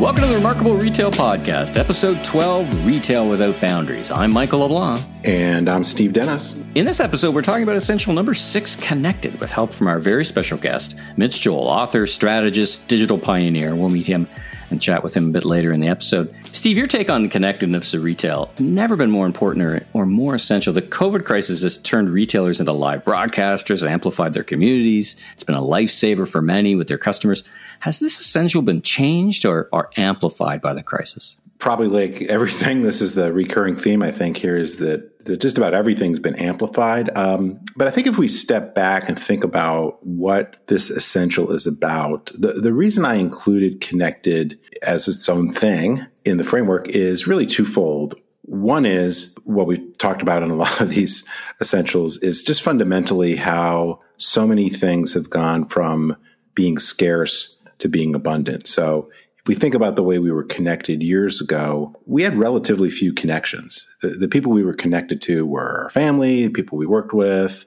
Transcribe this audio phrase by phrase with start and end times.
[0.00, 4.10] Welcome to the Remarkable Retail Podcast, episode 12 Retail Without Boundaries.
[4.10, 5.00] I'm Michael LeBlanc.
[5.22, 6.60] And I'm Steve Dennis.
[6.74, 10.24] In this episode, we're talking about essential number six connected with help from our very
[10.24, 13.76] special guest, Mitch Joel, author, strategist, digital pioneer.
[13.76, 14.28] We'll meet him
[14.70, 16.34] and chat with him a bit later in the episode.
[16.50, 20.34] Steve, your take on the connectedness of retail never been more important or, or more
[20.34, 20.72] essential.
[20.72, 25.14] The COVID crisis has turned retailers into live broadcasters, amplified their communities.
[25.34, 27.44] It's been a lifesaver for many with their customers.
[27.84, 31.36] Has this essential been changed or, or amplified by the crisis?
[31.58, 35.58] Probably like everything, this is the recurring theme, I think, here is that, that just
[35.58, 37.14] about everything's been amplified.
[37.14, 41.66] Um, but I think if we step back and think about what this essential is
[41.66, 47.26] about, the, the reason I included connected as its own thing in the framework is
[47.26, 48.14] really twofold.
[48.46, 51.22] One is what we've talked about in a lot of these
[51.60, 56.16] essentials is just fundamentally how so many things have gone from
[56.54, 58.66] being scarce to being abundant.
[58.66, 62.88] So if we think about the way we were connected years ago, we had relatively
[62.88, 63.86] few connections.
[64.00, 67.66] The, the people we were connected to were our family, people we worked with,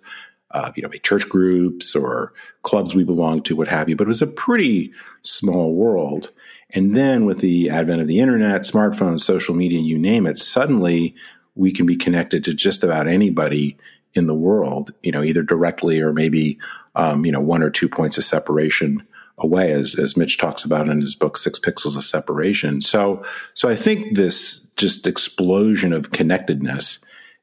[0.52, 2.34] uh, you know, church groups or
[2.64, 3.96] clubs we belonged to, what have you.
[3.96, 4.92] But it was a pretty
[5.22, 6.32] small world.
[6.72, 11.16] And then with the advent of the internet, smartphones, social media, you name it, suddenly
[11.56, 13.78] we can be connected to just about anybody
[14.14, 16.58] in the world, you know, either directly or maybe,
[16.96, 19.06] um, you know, one or two points of separation
[19.38, 22.82] away, as, as Mitch talks about in his book, Six Pixels of Separation.
[22.82, 27.00] So, so I think this just explosion of connectedness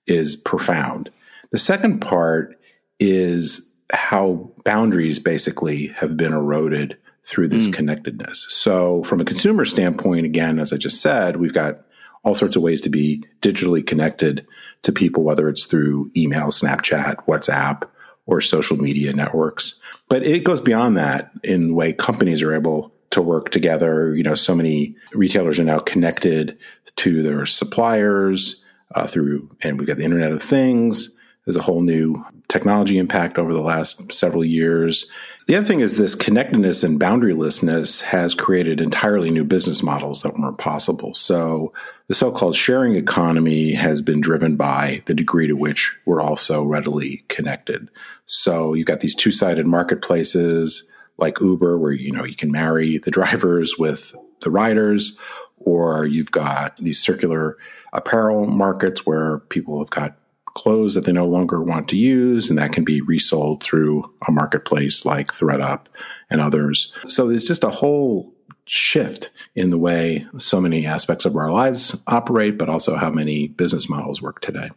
[0.07, 1.11] is profound.
[1.51, 2.59] The second part
[2.99, 7.73] is how boundaries basically have been eroded through this mm.
[7.73, 8.47] connectedness.
[8.49, 11.81] So, from a consumer standpoint, again, as I just said, we've got
[12.23, 14.47] all sorts of ways to be digitally connected
[14.83, 17.89] to people, whether it's through email, Snapchat, WhatsApp,
[18.27, 19.81] or social media networks.
[20.09, 24.15] But it goes beyond that in the way companies are able to work together.
[24.15, 26.59] You know, so many retailers are now connected
[26.97, 31.17] to their suppliers uh, through, and we've got the Internet of Things.
[31.45, 35.11] There's a whole new technology impact over the last several years.
[35.47, 40.39] The other thing is this connectedness and boundarylessness has created entirely new business models that
[40.39, 41.13] weren't possible.
[41.13, 41.75] So
[42.09, 47.27] the so-called sharing economy has been driven by the degree to which we're also readily
[47.29, 47.91] connected.
[48.25, 53.11] So you've got these two-sided marketplaces like Uber where you know you can marry the
[53.11, 55.19] drivers with the riders
[55.59, 57.59] or you've got these circular
[57.93, 60.17] apparel markets where people have got
[60.55, 64.33] clothes that they no longer want to use, and that can be resold through a
[64.33, 65.87] marketplace like ThredUp
[66.31, 66.95] and others.
[67.09, 68.33] So there's just a whole
[68.67, 73.49] shift in the way so many aspects of our lives operate, but also how many
[73.49, 74.71] business models work today.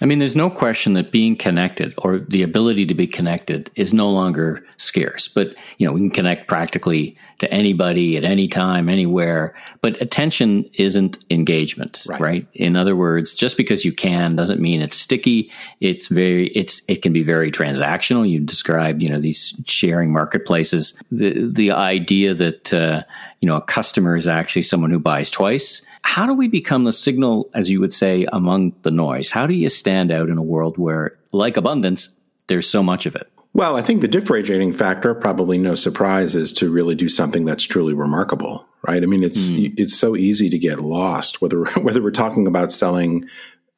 [0.00, 3.92] I mean, there's no question that being connected or the ability to be connected is
[3.92, 5.28] no longer scarce.
[5.28, 9.54] But, you know, we can connect practically to anybody at any time, anywhere.
[9.80, 12.20] But attention isn't engagement, right?
[12.20, 12.46] right?
[12.54, 15.52] In other words, just because you can doesn't mean it's sticky.
[15.80, 18.28] It's very, it's, it can be very transactional.
[18.28, 20.98] You described, you know, these sharing marketplaces.
[21.12, 23.02] The, the idea that, uh,
[23.40, 26.92] you know, a customer is actually someone who buys twice how do we become the
[26.92, 29.30] signal, as you would say, among the noise?
[29.30, 32.14] How do you stand out in a world where, like abundance,
[32.48, 33.30] there's so much of it?
[33.54, 37.64] Well, I think the differentiating factor, probably no surprise, is to really do something that's
[37.64, 39.02] truly remarkable, right?
[39.02, 39.74] I mean, it's mm.
[39.76, 43.28] it's so easy to get lost whether whether we're talking about selling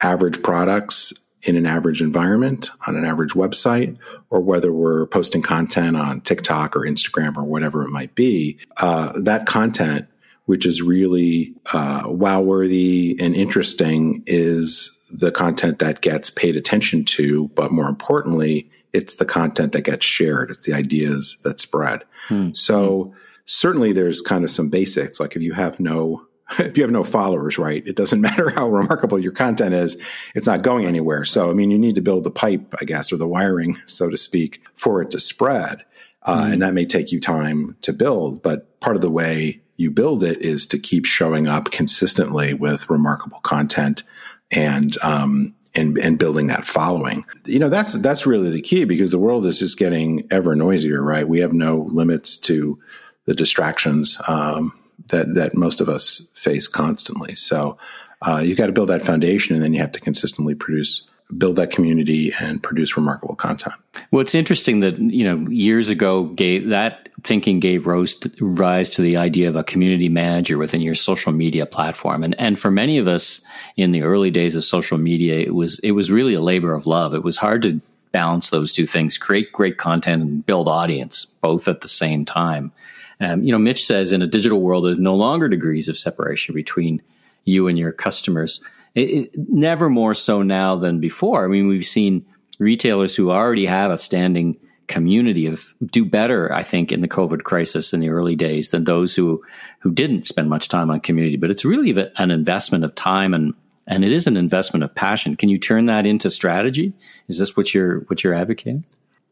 [0.01, 1.13] average products
[1.43, 3.99] in an average environment on an average website,
[4.31, 8.59] or whether we're posting content on TikTok or Instagram or whatever it might be.
[8.79, 10.09] Uh, that content
[10.47, 17.05] which is really uh, wow worthy and interesting is the content that gets paid attention
[17.05, 20.51] to, but more importantly, it's the content that gets shared.
[20.51, 22.05] It's the ideas that spread.
[22.29, 22.51] Hmm.
[22.53, 25.21] So certainly there's kind of some basics.
[25.21, 26.27] Like if you have no,
[26.59, 29.97] if you have no followers, right, it doesn't matter how remarkable your content is.
[30.35, 31.25] It's not going anywhere.
[31.25, 34.11] So, I mean, you need to build the pipe, I guess, or the wiring, so
[34.11, 35.85] to speak, for it to spread.
[36.23, 36.53] Uh, hmm.
[36.55, 40.23] and that may take you time to build, but part of the way you build
[40.23, 44.03] it is to keep showing up consistently with remarkable content
[44.51, 47.25] and um, and and building that following.
[47.45, 51.03] You know, that's that's really the key because the world is just getting ever noisier,
[51.03, 51.29] right?
[51.29, 52.79] We have no limits to
[53.27, 54.73] the distractions um,
[55.09, 57.35] that that most of us face constantly.
[57.35, 57.79] So
[58.23, 61.05] uh, you got to build that foundation, and then you have to consistently produce
[61.37, 63.75] build that community and produce remarkable content.
[64.11, 68.91] Well, it's interesting that you know years ago gave that thinking gave rise to, rise
[68.91, 72.71] to the idea of a community manager within your social media platform, and and for
[72.71, 73.45] many of us
[73.77, 76.87] in the early days of social media, it was it was really a labor of
[76.87, 77.15] love.
[77.15, 77.81] It was hard to
[78.13, 82.71] balance those two things, create great content and build audience both at the same time.
[83.19, 86.55] Um, you know, Mitch says in a digital world, there's no longer degrees of separation
[86.55, 87.03] between
[87.45, 88.63] you and your customers.
[88.95, 91.45] It, it, never more so now than before.
[91.45, 92.25] I mean, we've seen
[92.59, 94.57] retailers who already have a standing
[94.87, 98.85] community of do better, I think, in the COVID crisis in the early days than
[98.85, 99.43] those who
[99.81, 101.37] who didn't spend much time on community.
[101.37, 103.55] But it's really an investment of time and
[103.87, 105.37] and it is an investment of passion.
[105.37, 106.93] Can you turn that into strategy?
[107.29, 108.85] Is this what you're what you're advocating?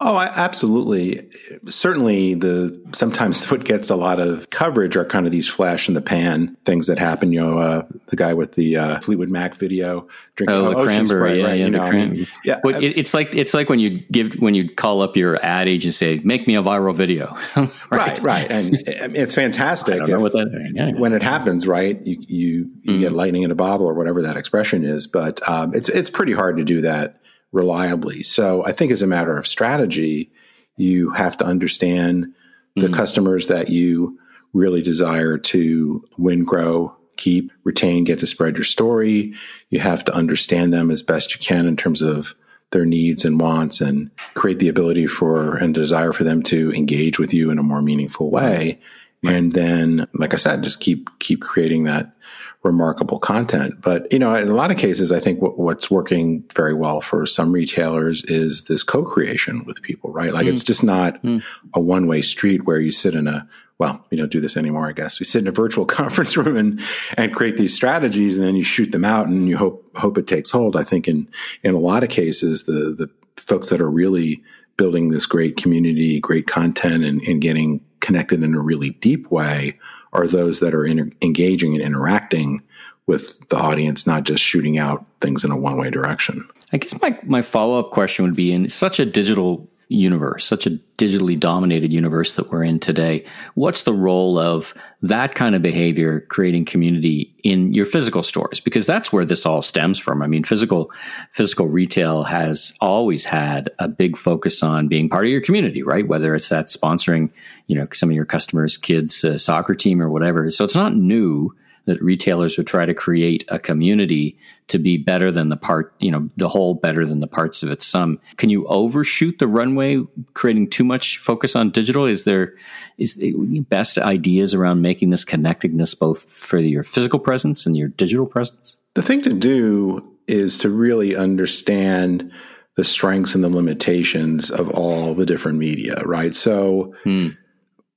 [0.05, 1.29] Oh, absolutely.
[1.69, 5.95] Certainly, the sometimes what gets a lot of coverage are kind of these flash in
[5.95, 7.33] the pan things that happen.
[7.33, 11.39] You know, uh, the guy with the uh, Fleetwood Mac video drinking oh, the cranberry,
[11.39, 11.59] yeah, right?
[11.59, 12.59] yeah, you know, cran- I mean, yeah.
[12.65, 15.69] Well, it, it's like it's like when you give when you call up your ad
[15.69, 17.71] and say, "Make me a viral video." right?
[17.91, 20.01] right, right, and it's fantastic.
[20.01, 20.91] I if, that, yeah.
[20.99, 21.65] when it happens.
[21.65, 22.49] Right, you you,
[22.81, 23.01] you mm-hmm.
[23.01, 26.33] get lightning in a bottle or whatever that expression is, but um, it's it's pretty
[26.33, 27.22] hard to do that
[27.53, 28.23] reliably.
[28.23, 30.33] So I think as a matter of strategy,
[30.77, 32.35] you have to understand
[32.75, 32.95] the mm-hmm.
[32.95, 34.19] customers that you
[34.53, 39.35] really desire to win, grow, keep, retain, get to spread your story.
[39.71, 42.35] You have to understand them as best you can in terms of
[42.71, 47.19] their needs and wants and create the ability for and desire for them to engage
[47.19, 48.81] with you in a more meaningful way.
[49.23, 49.35] Right.
[49.35, 52.17] And then, like I said, just keep, keep creating that
[52.63, 53.75] remarkable content.
[53.81, 57.01] But, you know, in a lot of cases, I think what, what's working very well
[57.01, 60.33] for some retailers is this co-creation with people, right?
[60.33, 60.51] Like mm.
[60.51, 61.43] it's just not mm.
[61.75, 63.49] a one way street where you sit in a,
[63.79, 65.19] well, we don't do this anymore, I guess.
[65.19, 66.81] We sit in a virtual conference room and,
[67.17, 70.29] and create these strategies and then you shoot them out and you hope, hope it
[70.29, 70.77] takes hold.
[70.77, 71.29] I think in,
[71.65, 74.43] in a lot of cases, the, the folks that are really
[74.77, 79.79] building this great community, great content and, and getting connected in a really deep way
[80.13, 82.63] are those that are inter- engaging and interacting
[83.07, 86.47] with the audience, not just shooting out things in a one way direction.
[86.73, 90.67] I guess my, my follow up question would be in such a digital universe, such
[90.67, 93.25] a digitally dominated universe that we're in today,
[93.55, 98.61] what's the role of that kind of behavior creating community in your physical stores?
[98.61, 100.23] Because that's where this all stems from.
[100.23, 100.91] I mean, physical
[101.33, 106.07] physical retail has always had a big focus on being part of your community, right?
[106.07, 107.31] Whether it's that sponsoring,
[107.67, 110.51] you know, some of your customers' kids' uh, soccer team or whatever.
[110.51, 111.55] So it's not new
[111.87, 114.39] that retailers would try to create a community
[114.69, 117.71] to be better than the part, you know, the whole better than the parts of
[117.71, 118.19] its sum.
[118.37, 120.03] Can you overshoot the runway,
[120.35, 122.07] creating too much focus on digital?
[122.07, 122.55] Is there
[122.99, 127.89] is the best ideas around making this connectedness both for your physical presence and your
[127.89, 128.79] digital presence?
[128.95, 132.31] The thing to do is to really understand
[132.77, 136.35] the strengths and the limitations of all the different media, right?
[136.35, 137.31] So hmm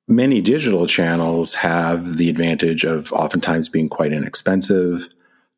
[0.07, 5.10] many digital channels have the advantage of oftentimes being quite inexpensive,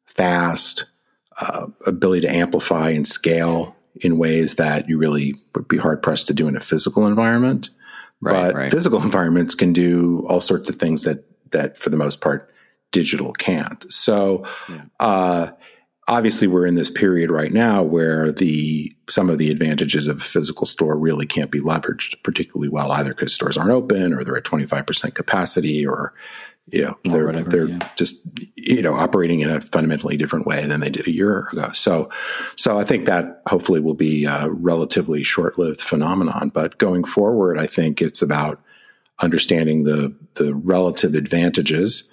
[0.06, 0.86] fast,
[1.40, 6.28] uh, ability to amplify and scale in ways that you really would be hard pressed
[6.28, 7.70] to do in a physical environment.
[8.20, 8.72] Right, but right.
[8.72, 12.52] physical environments can do all sorts of things that that for the most part
[12.92, 13.92] digital can't.
[13.92, 14.84] So yeah.
[15.00, 15.50] uh,
[16.08, 20.24] obviously we're in this period right now where the some of the advantages of a
[20.24, 24.38] physical store really can't be leveraged particularly well either because stores aren't open or they're
[24.38, 26.14] at 25% capacity or
[26.70, 27.90] you know they're whatever, they're yeah.
[27.96, 31.72] just you know operating in a fundamentally different way than they did a year ago
[31.74, 32.10] so
[32.56, 37.66] so i think that hopefully will be a relatively short-lived phenomenon but going forward i
[37.66, 38.62] think it's about
[39.20, 42.10] understanding the the relative advantages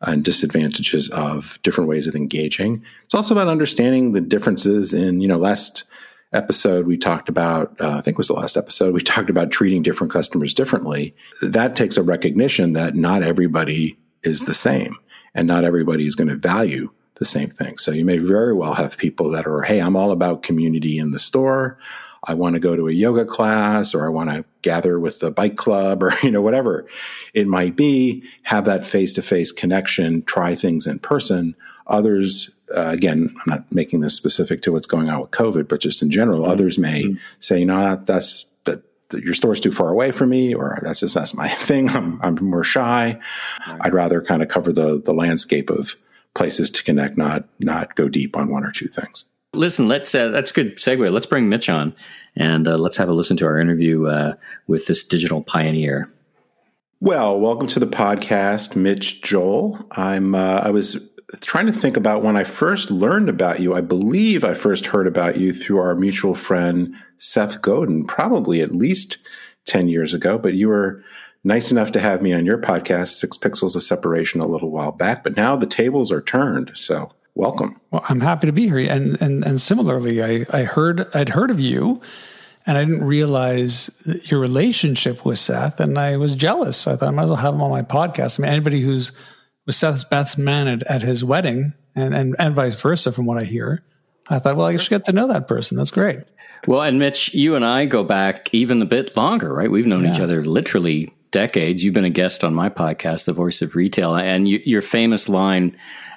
[0.00, 2.84] and disadvantages of different ways of engaging.
[3.04, 5.84] It's also about understanding the differences in, you know, last
[6.32, 9.82] episode we talked about, uh, I think was the last episode, we talked about treating
[9.82, 11.14] different customers differently.
[11.42, 14.96] That takes a recognition that not everybody is the same
[15.34, 17.78] and not everybody is going to value the same thing.
[17.78, 21.12] So you may very well have people that are, Hey, I'm all about community in
[21.12, 21.78] the store.
[22.26, 25.30] I want to go to a yoga class or I want to gather with the
[25.30, 26.86] bike club or, you know, whatever
[27.32, 31.54] it might be, have that face to face connection, try things in person.
[31.86, 35.80] Others, uh, again, I'm not making this specific to what's going on with COVID, but
[35.80, 36.50] just in general, mm-hmm.
[36.50, 37.18] others may mm-hmm.
[37.38, 41.14] say, you know, that's, that, your store's too far away from me, or that's just,
[41.14, 41.88] that's my thing.
[41.90, 43.20] I'm, I'm more shy.
[43.68, 43.80] Right.
[43.82, 45.94] I'd rather kind of cover the, the landscape of
[46.34, 49.24] places to connect, not, not go deep on one or two things.
[49.52, 51.12] Listen, let's uh, that's a good segue.
[51.12, 51.94] Let's bring Mitch on
[52.36, 54.34] and uh, let's have a listen to our interview uh,
[54.66, 56.10] with this digital pioneer.
[57.00, 59.86] Well, welcome to the podcast, Mitch Joel.
[59.92, 61.10] I'm uh, I was
[61.40, 63.74] trying to think about when I first learned about you.
[63.74, 68.74] I believe I first heard about you through our mutual friend Seth Godin, probably at
[68.74, 69.18] least
[69.64, 70.38] ten years ago.
[70.38, 71.02] But you were
[71.44, 74.92] nice enough to have me on your podcast, Six Pixels of Separation, a little while
[74.92, 75.22] back.
[75.22, 76.72] But now the tables are turned.
[76.74, 77.80] So welcome.
[77.92, 78.78] Well, I'm happy to be here.
[78.78, 82.00] And and and similarly, I I heard I'd heard of you
[82.66, 83.90] and I didn't realize
[84.24, 86.86] your relationship with Seth, and I was jealous.
[86.88, 88.38] I thought I might as well have him on my podcast.
[88.38, 89.12] I mean, anybody who's
[89.66, 93.42] was Seth's best man at, at his wedding, and, and and vice versa, from what
[93.42, 93.84] I hear.
[94.28, 95.76] I thought, well, I should get to know that person.
[95.76, 96.18] That's great.
[96.66, 99.70] Well, and Mitch, you and I go back even a bit longer, right?
[99.70, 100.14] We've known yeah.
[100.14, 101.84] each other literally decades.
[101.84, 105.28] You've been a guest on my podcast, The Voice of Retail, and you, your famous
[105.28, 105.76] line.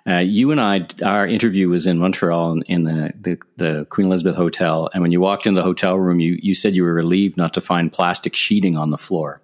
[0.10, 4.08] Uh, you and I, our interview was in Montreal in, in the, the, the Queen
[4.08, 6.94] Elizabeth Hotel, and when you walked in the hotel room, you you said you were
[6.94, 9.42] relieved not to find plastic sheeting on the floor.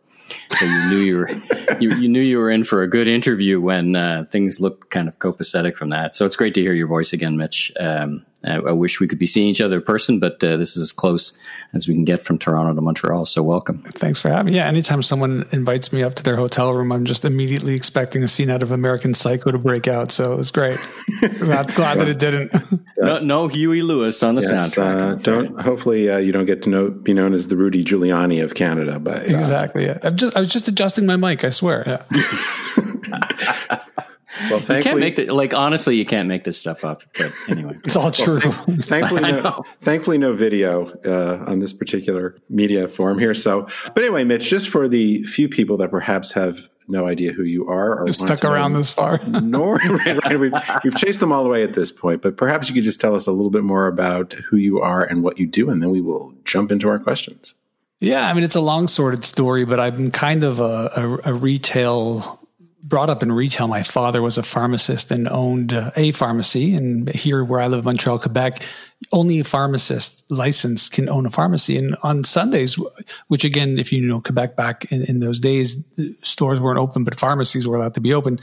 [0.54, 1.30] So you knew you were
[1.80, 5.08] you, you knew you were in for a good interview when uh, things looked kind
[5.08, 6.16] of copacetic from that.
[6.16, 7.72] So it's great to hear your voice again, Mitch.
[7.80, 10.78] Um, I, I, wish we could be seeing each other in person, but uh, this
[10.78, 11.38] is as close
[11.74, 13.26] as we can get from Toronto to Montreal.
[13.26, 13.82] So welcome.
[13.84, 14.58] Thanks for having me.
[14.58, 18.28] Yeah, anytime someone invites me up to their hotel room, I'm just immediately expecting a
[18.28, 20.12] scene out of American Psycho to break out.
[20.12, 20.80] So it was great.
[21.22, 22.52] I'm glad that it didn't.
[22.98, 25.12] no, no Huey Lewis on the yes, soundtrack.
[25.12, 25.62] Uh, don't.
[25.62, 29.00] Hopefully, uh, you don't get to know be known as the Rudy Giuliani of Canada.
[29.00, 29.86] But uh, exactly.
[29.86, 30.00] Yeah.
[30.04, 30.36] I'm just.
[30.36, 31.44] I was just adjusting my mic.
[31.44, 31.84] I swear.
[31.86, 33.82] Yeah.
[34.50, 37.04] Well, thankfully, you can't make the, like honestly, you can't make this stuff up.
[37.18, 38.42] But anyway, it's all true.
[38.44, 43.34] Well, thankfully, no, thankfully, no video uh, on this particular media form here.
[43.34, 47.44] So, but anyway, Mitch, just for the few people that perhaps have no idea who
[47.44, 51.44] you are or stuck around this far, nor right, right, we've, we've chased them all
[51.44, 52.22] the way at this point.
[52.22, 55.04] But perhaps you could just tell us a little bit more about who you are
[55.04, 57.56] and what you do, and then we will jump into our questions.
[58.02, 61.34] Yeah, I mean it's a long sorted story, but I'm kind of a, a, a
[61.34, 62.45] retail
[62.88, 63.68] brought up in retail.
[63.68, 66.76] My father was a pharmacist and owned uh, a pharmacy.
[66.76, 68.64] And here, where I live, Montreal, Quebec,
[69.12, 71.78] only a pharmacist licensed can own a pharmacy.
[71.78, 72.78] And on Sundays,
[73.28, 75.84] which again, if you know Quebec back in, in those days,
[76.22, 78.40] stores weren't open, but pharmacies were allowed to be open.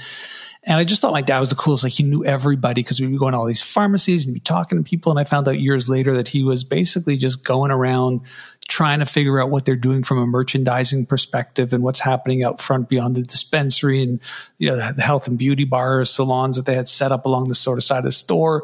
[0.64, 1.82] And I just thought my dad was the coolest.
[1.82, 4.78] Like he knew everybody because we'd be going to all these pharmacies and be talking
[4.78, 5.10] to people.
[5.10, 8.20] And I found out years later that he was basically just going around
[8.68, 12.60] trying to figure out what they're doing from a merchandising perspective and what's happening out
[12.60, 14.20] front beyond the dispensary and
[14.58, 17.56] you know the health and beauty bars, salons that they had set up along the
[17.56, 18.62] sort of side of the store.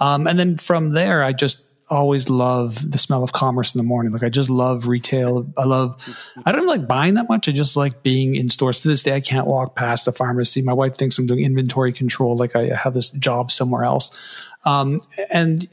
[0.00, 3.84] Um, and then from there, I just always love the smell of commerce in the
[3.84, 4.12] morning.
[4.12, 5.46] Like I just love retail.
[5.56, 6.00] I love,
[6.44, 7.48] I don't like buying that much.
[7.48, 8.82] I just like being in stores.
[8.82, 10.62] To this day, I can't walk past a pharmacy.
[10.62, 12.36] My wife thinks I'm doing inventory control.
[12.36, 14.10] Like I have this job somewhere else.
[14.64, 15.00] Um,
[15.32, 15.66] and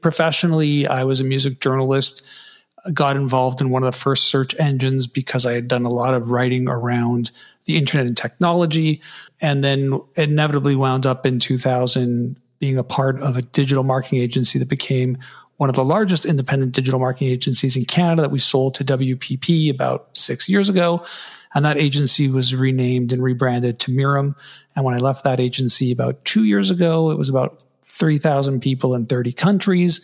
[0.00, 2.22] professionally, I was a music journalist.
[2.92, 6.12] Got involved in one of the first search engines because I had done a lot
[6.12, 7.30] of writing around
[7.64, 9.00] the internet and technology.
[9.40, 14.58] And then inevitably wound up in 2000 being a part of a digital marketing agency
[14.58, 15.18] that became
[15.56, 19.70] one of the largest independent digital marketing agencies in Canada that we sold to WPP
[19.70, 21.04] about six years ago.
[21.54, 24.34] And that agency was renamed and rebranded to Mirum.
[24.74, 28.94] And when I left that agency about two years ago, it was about 3,000 people
[28.94, 30.00] in 30 countries.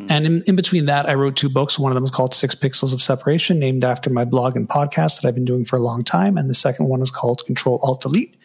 [0.00, 0.06] Mm.
[0.10, 1.78] And in, in, between that, I wrote two books.
[1.78, 5.20] One of them is called Six Pixels of Separation, named after my blog and podcast
[5.20, 6.36] that I've been doing for a long time.
[6.36, 8.36] And the second one is called Control Alt Delete.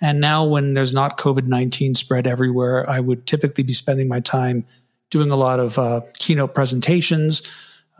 [0.00, 4.20] And now, when there's not COVID 19 spread everywhere, I would typically be spending my
[4.20, 4.64] time
[5.12, 7.42] doing a lot of uh, keynote presentations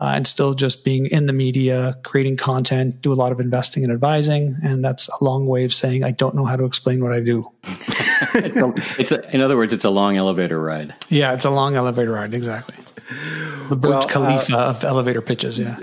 [0.01, 3.83] uh, and still just being in the media, creating content, do a lot of investing
[3.83, 4.57] and advising.
[4.63, 7.21] And that's a long way of saying I don't know how to explain what I
[7.21, 7.49] do.
[8.33, 10.93] it's, a, in other words, it's a long elevator ride.
[11.07, 12.33] Yeah, it's a long elevator ride.
[12.33, 12.83] Exactly.
[13.69, 15.59] The Burj well, Khalifa uh, of elevator pitches.
[15.59, 15.77] Yeah.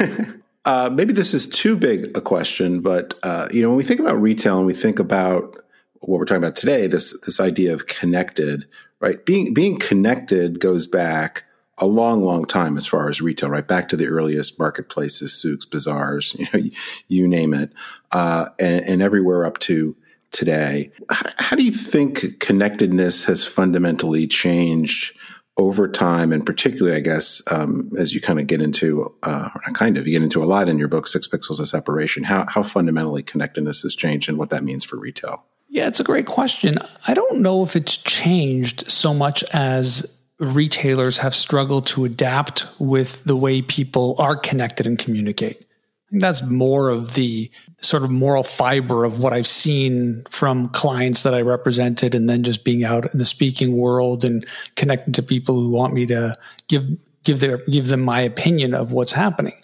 [0.66, 3.98] Uh, maybe this is too big a question, but uh, you know, when we think
[3.98, 5.56] about retail and we think about
[6.00, 8.66] what we're talking about today, this this idea of connected,
[9.00, 9.24] right?
[9.24, 11.44] Being being connected goes back
[11.78, 13.66] a long, long time as far as retail, right?
[13.66, 16.68] Back to the earliest marketplaces, souks, bazaars, you know,
[17.08, 17.72] you, name it,
[18.12, 19.96] uh, and, and, everywhere up to
[20.30, 20.90] today.
[21.08, 25.16] How, how, do you think connectedness has fundamentally changed
[25.56, 29.96] over time, and particularly, I guess, um, as you kind of get into, uh, kind
[29.96, 32.24] of, you get into a lot in your book, Six Pixels of Separation.
[32.24, 35.44] How how fundamentally connectedness has changed, and what that means for retail?
[35.70, 36.78] Yeah, it's a great question.
[37.06, 43.22] I don't know if it's changed so much as retailers have struggled to adapt with
[43.24, 45.64] the way people are connected and communicate.
[46.10, 47.48] That's more of the
[47.80, 52.42] sort of moral fiber of what I've seen from clients that I represented and then
[52.42, 56.36] just being out in the speaking world and connecting to people who want me to
[56.66, 56.84] give
[57.22, 59.54] give their give them my opinion of what's happening.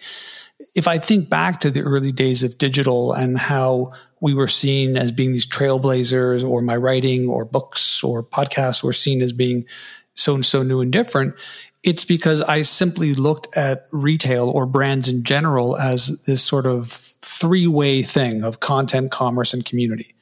[0.75, 4.97] If I think back to the early days of digital and how we were seen
[4.97, 9.67] as being these trailblazers or my writing or books or podcasts were seen as being
[10.15, 11.35] so and so new and different
[11.83, 17.07] it's because i simply looked at retail or brands in general as this sort of
[17.27, 20.15] three-way thing of content commerce and community.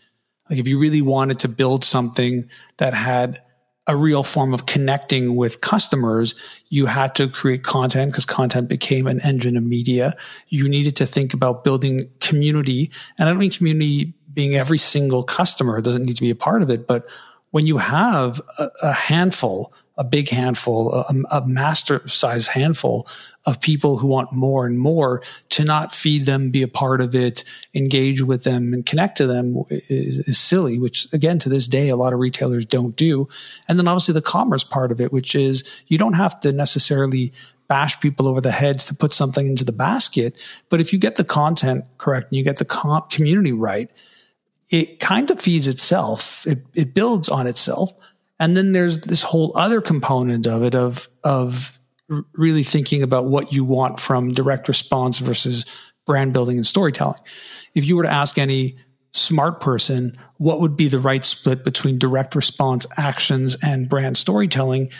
[0.49, 2.49] Like if you really wanted to build something
[2.79, 3.41] that had
[3.87, 6.35] a real form of connecting with customers,
[6.69, 10.17] you had to create content because content became an engine of media.
[10.49, 12.91] You needed to think about building community.
[13.19, 16.63] And I don't mean community being every single customer doesn't need to be a part
[16.63, 17.07] of it, but
[17.51, 23.07] when you have a, a handful, a big handful, a, a master size handful
[23.47, 27.15] of people who want more and more to not feed them, be a part of
[27.15, 31.69] it, engage with them and connect to them is, is, silly, which again, to this
[31.69, 33.29] day, a lot of retailers don't do.
[33.69, 37.33] And then obviously the commerce part of it, which is you don't have to necessarily
[37.69, 40.35] bash people over the heads to put something into the basket.
[40.71, 43.91] But if you get the content correct and you get the com- community right,
[44.71, 46.47] it kind of feeds itself.
[46.47, 47.93] It, it builds on itself.
[48.39, 51.79] And then there's this whole other component of it of, of
[52.35, 55.65] really thinking about what you want from direct response versus
[56.07, 57.19] brand building and storytelling.
[57.75, 58.77] If you were to ask any
[59.13, 64.91] smart person, what would be the right split between direct response actions and brand storytelling?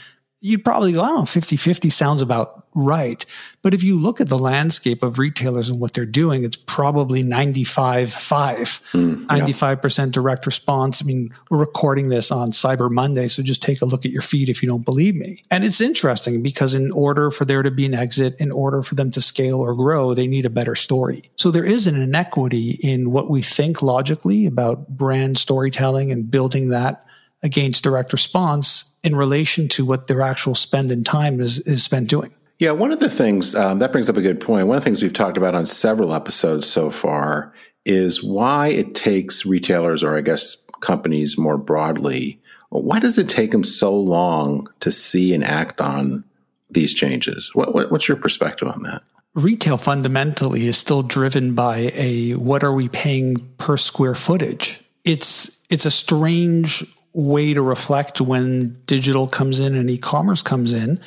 [0.47, 3.25] You'd probably go, I don't know, 50 50 sounds about right.
[3.63, 7.23] But if you look at the landscape of retailers and what they're doing, it's probably
[7.23, 8.59] 95 5,
[8.93, 11.01] mm, 95% direct response.
[11.03, 14.21] I mean, we're recording this on Cyber Monday, so just take a look at your
[14.21, 15.41] feed if you don't believe me.
[15.51, 18.97] And it's interesting because in order for there to be an exit, in order for
[18.97, 21.31] them to scale or grow, they need a better story.
[21.37, 26.69] So there is an inequity in what we think logically about brand storytelling and building
[26.69, 27.07] that
[27.45, 32.09] against direct response in relation to what their actual spend and time is, is spent
[32.09, 32.35] doing.
[32.59, 34.67] Yeah, one of the things um, that brings up a good point.
[34.67, 37.53] One of the things we've talked about on several episodes so far
[37.85, 43.51] is why it takes retailers, or I guess companies more broadly, why does it take
[43.51, 46.25] them so long to see and act on
[46.71, 47.55] these changes?
[47.55, 49.03] What, what, what's your perspective on that?
[49.35, 54.81] Retail fundamentally is still driven by a what are we paying per square footage?
[55.05, 56.85] It's it's a strange
[57.15, 61.01] way to reflect when digital comes in and e-commerce comes in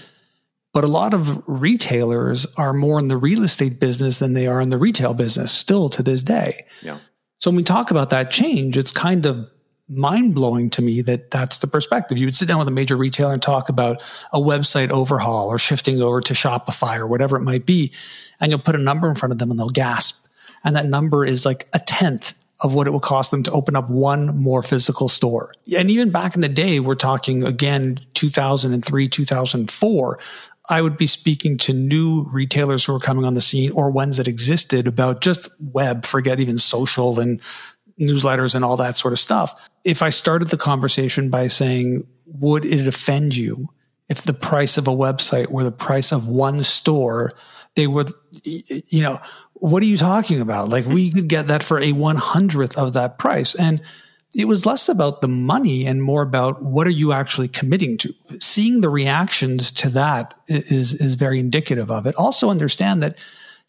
[0.77, 4.61] but a lot of retailers are more in the real estate business than they are
[4.61, 6.59] in the retail business still to this day.
[6.83, 6.99] Yeah.
[7.39, 9.49] So when we talk about that change, it's kind of
[9.89, 12.19] mind blowing to me that that's the perspective.
[12.19, 15.57] You would sit down with a major retailer and talk about a website overhaul or
[15.57, 17.91] shifting over to Shopify or whatever it might be.
[18.39, 20.27] And you'll put a number in front of them and they'll gasp.
[20.63, 23.75] And that number is like a tenth of what it would cost them to open
[23.75, 25.51] up one more physical store.
[25.75, 30.19] And even back in the day, we're talking again, 2003, 2004,
[30.69, 34.17] I would be speaking to new retailers who were coming on the scene or ones
[34.17, 37.41] that existed about just web, forget even social and
[37.99, 39.55] newsletters and all that sort of stuff.
[39.83, 43.69] If I started the conversation by saying, would it offend you
[44.09, 47.33] if the price of a website were the price of one store?
[47.75, 48.11] They would,
[48.43, 49.19] you know,
[49.59, 50.69] what are you talking about?
[50.69, 53.55] Like we could get that for a one hundredth of that price.
[53.55, 53.81] And
[54.35, 58.13] it was less about the money and more about what are you actually committing to.
[58.39, 62.15] Seeing the reactions to that is is very indicative of it.
[62.15, 63.23] Also understand that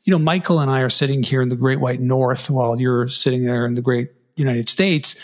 [0.05, 3.09] you know Michael and I are sitting here in the Great White North while you're
[3.09, 5.17] sitting there in the Great United States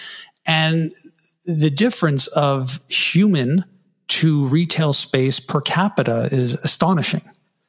[0.46, 0.92] and
[1.44, 3.64] the difference of human
[4.06, 7.22] to retail space per capita is astonishing.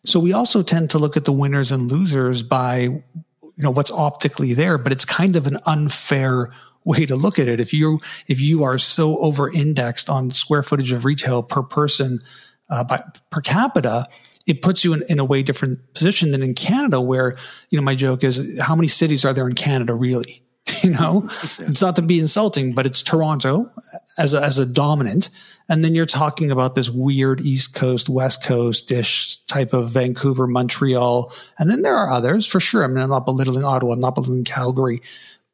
[0.06, 3.92] So we also tend to look at the winners and losers by you know what's
[3.92, 6.52] optically there, but it's kind of an unfair
[6.84, 7.60] way to look at it.
[7.60, 12.20] If you if you are so over indexed on square footage of retail per person
[12.70, 14.08] uh, by, per capita,
[14.46, 17.38] it puts you in, in, a way different position than in Canada, where
[17.70, 20.45] you know my joke is how many cities are there in Canada really?
[20.84, 21.68] You know, yeah.
[21.68, 23.72] it's not to be insulting, but it's Toronto
[24.18, 25.30] as a, as a dominant,
[25.70, 30.48] and then you're talking about this weird East Coast, West Coast ish type of Vancouver,
[30.48, 32.84] Montreal, and then there are others for sure.
[32.84, 35.02] I mean, I'm not belittling Ottawa, I'm not belittling Calgary,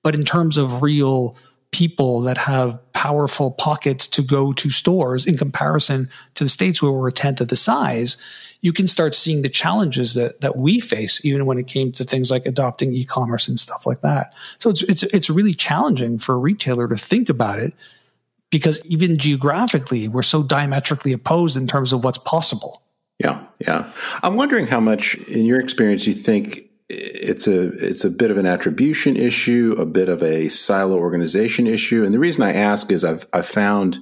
[0.02, 1.36] but in terms of real
[1.72, 6.92] people that have powerful pockets to go to stores in comparison to the states where
[6.92, 8.18] we're a tenth of the size,
[8.60, 12.04] you can start seeing the challenges that, that we face, even when it came to
[12.04, 14.34] things like adopting e-commerce and stuff like that.
[14.60, 17.74] So it's, it's, it's really challenging for a retailer to think about it
[18.50, 22.84] because even geographically, we're so diametrically opposed in terms of what's possible.
[23.18, 23.44] Yeah.
[23.60, 23.90] Yeah.
[24.24, 28.38] I'm wondering how much in your experience you think it's a it's a bit of
[28.38, 32.92] an attribution issue, a bit of a silo organization issue, and the reason I ask
[32.92, 34.00] is I've I've found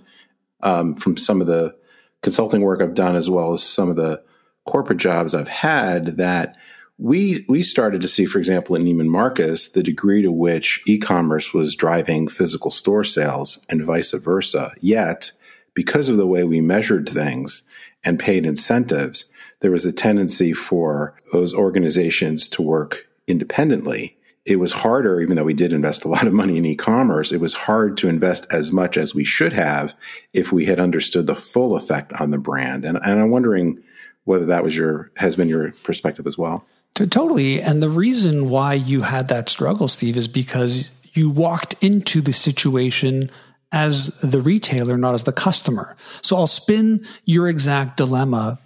[0.62, 1.75] um, from some of the
[2.21, 4.23] consulting work I've done as well as some of the
[4.65, 6.56] corporate jobs I've had that
[6.97, 11.54] we we started to see, for example, at Neiman Marcus, the degree to which e-commerce
[11.54, 14.73] was driving physical store sales and vice versa.
[14.82, 15.32] Yet,
[15.73, 17.63] because of the way we measured things
[18.04, 24.17] and paid incentives, there was a tendency for those organizations to work independently
[24.50, 27.39] it was harder, even though we did invest a lot of money in e-commerce, it
[27.39, 29.93] was hard to invest as much as we should have
[30.34, 32.84] if we had understood the full effect on the brand.
[32.84, 33.82] And, and I'm wondering
[34.24, 36.65] whether that was your has been your perspective as well.
[36.95, 37.62] Totally.
[37.62, 42.34] And the reason why you had that struggle, Steve, is because you walked into the
[42.34, 43.30] situation
[43.72, 45.95] as the retailer, not as the customer.
[46.24, 48.60] So I'll spin your exact dilemma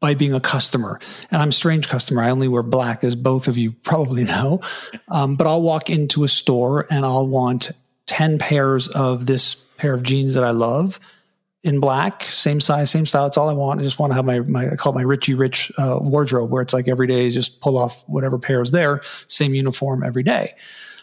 [0.00, 1.00] by being a customer.
[1.30, 2.22] And I'm a strange customer.
[2.22, 4.60] I only wear black, as both of you probably know.
[5.08, 7.72] Um, but I'll walk into a store and I'll want
[8.06, 11.00] 10 pairs of this pair of jeans that I love
[11.62, 13.26] in black, same size, same style.
[13.26, 13.80] It's all I want.
[13.80, 16.50] I just want to have my, my I call it my Richie Rich uh, wardrobe
[16.50, 20.22] where it's like every day, just pull off whatever pair is there, same uniform every
[20.22, 20.54] day.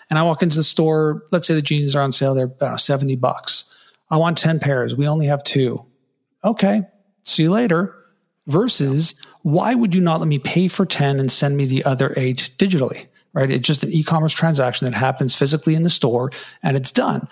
[0.10, 2.80] And I walk into the store, let's say the jeans are on sale, they're about
[2.80, 3.76] 70 bucks.
[4.10, 4.96] I want 10 pairs.
[4.96, 5.86] We only have two.
[6.46, 6.84] Okay,
[7.24, 7.96] see you later
[8.48, 12.14] versus why would you not let me pay for 10 and send me the other
[12.18, 13.08] eight digitally?
[13.34, 13.50] Right.
[13.50, 17.28] It's just an e-commerce transaction that happens physically in the store and it's done.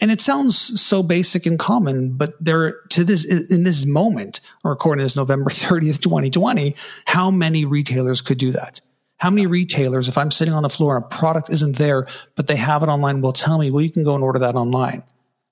[0.00, 4.70] And it sounds so basic and common, but there to this in this moment, or
[4.72, 8.80] according to this November 30th, 2020, how many retailers could do that?
[9.16, 12.46] How many retailers, if I'm sitting on the floor and a product isn't there, but
[12.46, 15.04] they have it online, will tell me, well, you can go and order that online.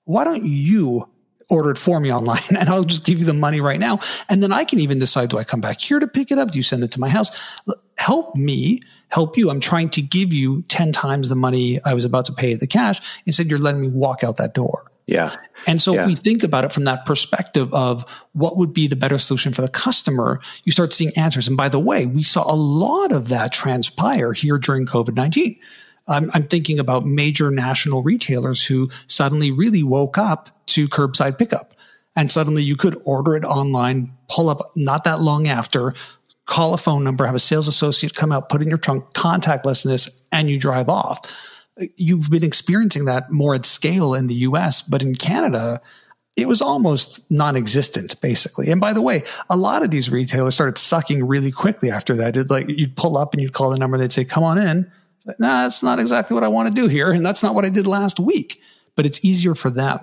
[0.03, 1.07] Why don't you
[1.51, 3.99] order it for me online and I'll just give you the money right now.
[4.29, 6.51] And then I can even decide, do I come back here to pick it up?
[6.51, 7.31] Do you send it to my house?
[7.97, 9.49] Help me help you.
[9.49, 12.67] I'm trying to give you 10 times the money I was about to pay the
[12.67, 13.01] cash.
[13.25, 14.91] Instead, you're letting me walk out that door.
[15.05, 15.35] Yeah.
[15.67, 16.01] And so yeah.
[16.01, 19.51] if we think about it from that perspective of what would be the better solution
[19.51, 21.47] for the customer, you start seeing answers.
[21.47, 25.59] And by the way, we saw a lot of that transpire here during COVID 19.
[26.07, 31.73] I'm, I'm thinking about major national retailers who suddenly really woke up to curbside pickup.
[32.15, 35.93] And suddenly you could order it online, pull up not that long after,
[36.45, 40.21] call a phone number, have a sales associate come out, put in your trunk contactlessness,
[40.31, 41.21] and you drive off.
[41.95, 45.79] You've been experiencing that more at scale in the US, but in Canada,
[46.35, 48.71] it was almost non-existent basically.
[48.71, 52.35] And by the way, a lot of these retailers started sucking really quickly after that.
[52.35, 54.91] It, like you'd pull up and you'd call the number, they'd say, come on in.
[55.25, 57.11] Like, nah, that's not exactly what I want to do here.
[57.11, 58.61] And that's not what I did last week,
[58.95, 59.99] but it's easier for them.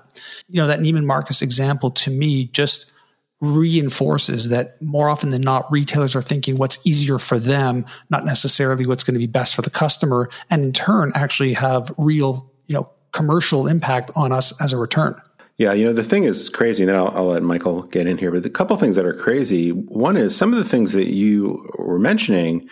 [0.48, 2.92] You know, that Neiman Marcus example to me just
[3.40, 8.86] reinforces that more often than not, retailers are thinking what's easier for them, not necessarily
[8.86, 10.28] what's going to be best for the customer.
[10.50, 15.20] And in turn, actually have real, you know, commercial impact on us as a return.
[15.56, 18.16] Yeah, you know, the thing is crazy, and then I'll, I'll, let Michael get in
[18.16, 19.70] here, but the couple things that are crazy.
[19.70, 22.68] One is some of the things that you were mentioning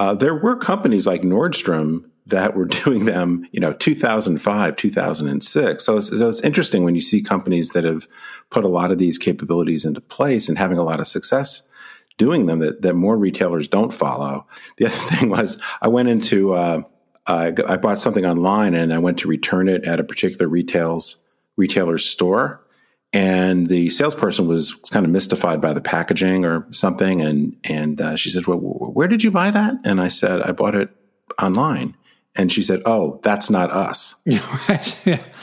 [0.00, 5.84] uh, there were companies like Nordstrom that were doing them, you know, 2005, 2006.
[5.84, 8.08] So it's, so it's interesting when you see companies that have
[8.48, 11.68] put a lot of these capabilities into place and having a lot of success
[12.16, 14.46] doing them that, that more retailers don't follow.
[14.78, 16.82] The other thing was I went into, uh,
[17.26, 21.22] I, I bought something online and I went to return it at a particular retail's
[21.58, 22.64] retailer's store
[23.12, 27.20] and the salesperson was kind of mystified by the packaging or something.
[27.20, 29.74] And and uh, she said well where did you buy that?
[29.84, 30.90] And i said i bought it
[31.40, 31.96] online.
[32.36, 34.14] And she said oh that's not us.
[34.24, 34.96] yeah.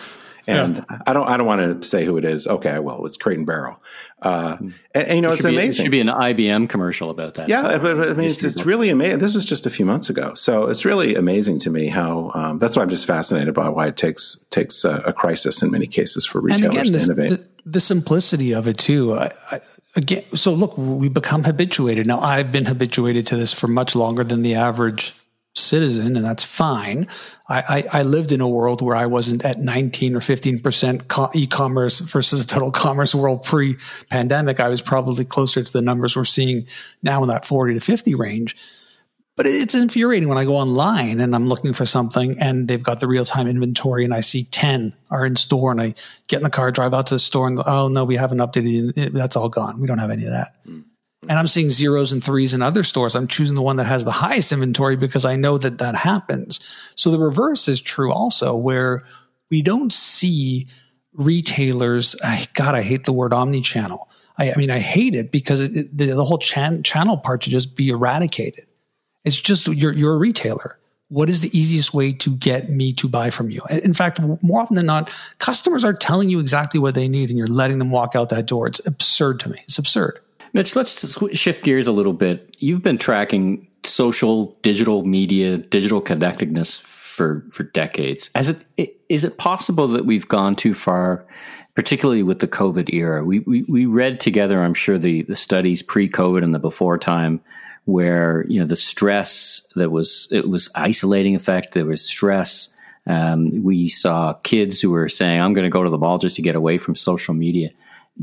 [0.47, 0.99] and yeah.
[1.05, 3.45] i don't i don't want to say who it is okay well it's crate and
[3.45, 3.79] barrel
[4.19, 5.57] uh, and, and, you know, it it's be.
[5.57, 7.49] It should be an IBM commercial about that.
[7.49, 9.19] Yeah, so, but, but, I mean, it's, it's really amazing.
[9.19, 12.31] This was just a few months ago, so it's really amazing to me how.
[12.33, 15.69] Um, that's why I'm just fascinated by why it takes takes a, a crisis in
[15.69, 17.29] many cases for retailers again, to this, innovate.
[17.29, 19.13] The, the simplicity of it too.
[19.13, 19.59] I, I,
[19.95, 22.07] again, so look, we become habituated.
[22.07, 25.13] Now, I've been habituated to this for much longer than the average
[25.57, 27.07] citizen, and that's fine.
[27.49, 31.13] I, I, I lived in a world where I wasn't at 19 or 15 percent
[31.33, 34.59] e-commerce versus total commerce world pre-pandemic.
[34.59, 36.67] I was probably closer to the numbers we're seeing
[37.01, 38.55] now in that 40 to 50 range.
[39.37, 42.99] But it's infuriating when I go online and I'm looking for something and they've got
[42.99, 45.93] the real time inventory and I see 10 are in store and I
[46.27, 49.13] get in the car, drive out to the store and oh no, we haven't updated.
[49.13, 49.79] That's all gone.
[49.79, 50.55] We don't have any of that.
[50.65, 50.86] Mm-hmm.
[51.29, 53.15] And I'm seeing zeros and threes in other stores.
[53.15, 56.59] I'm choosing the one that has the highest inventory because I know that that happens.
[56.95, 59.01] So the reverse is true also where
[59.49, 60.67] we don't see
[61.13, 62.15] retailers.
[62.53, 64.09] God, I hate the word omni-channel.
[64.37, 67.53] I, I mean, I hate it because it, the, the, whole chan- channel part should
[67.53, 68.67] just be eradicated.
[69.25, 70.77] It's just you're you're a retailer.
[71.09, 73.61] What is the easiest way to get me to buy from you?
[73.69, 75.09] In fact, more often than not,
[75.39, 78.45] customers are telling you exactly what they need and you're letting them walk out that
[78.45, 78.67] door.
[78.67, 79.59] It's absurd to me.
[79.63, 80.19] It's absurd.
[80.53, 82.55] Mitch, let's shift gears a little bit.
[82.59, 88.29] You've been tracking social, digital media, digital connectedness for for decades.
[88.35, 91.25] As it is it possible that we've gone too far,
[91.75, 93.23] particularly with the COVID era?
[93.23, 97.41] We we, we read together, I'm sure the the studies pre-COVID and the before time
[97.85, 101.73] where you know the stress that was it was isolating effect.
[101.73, 102.73] There was stress.
[103.07, 106.35] Um, we saw kids who were saying, "I'm going to go to the ball just
[106.35, 107.69] to get away from social media."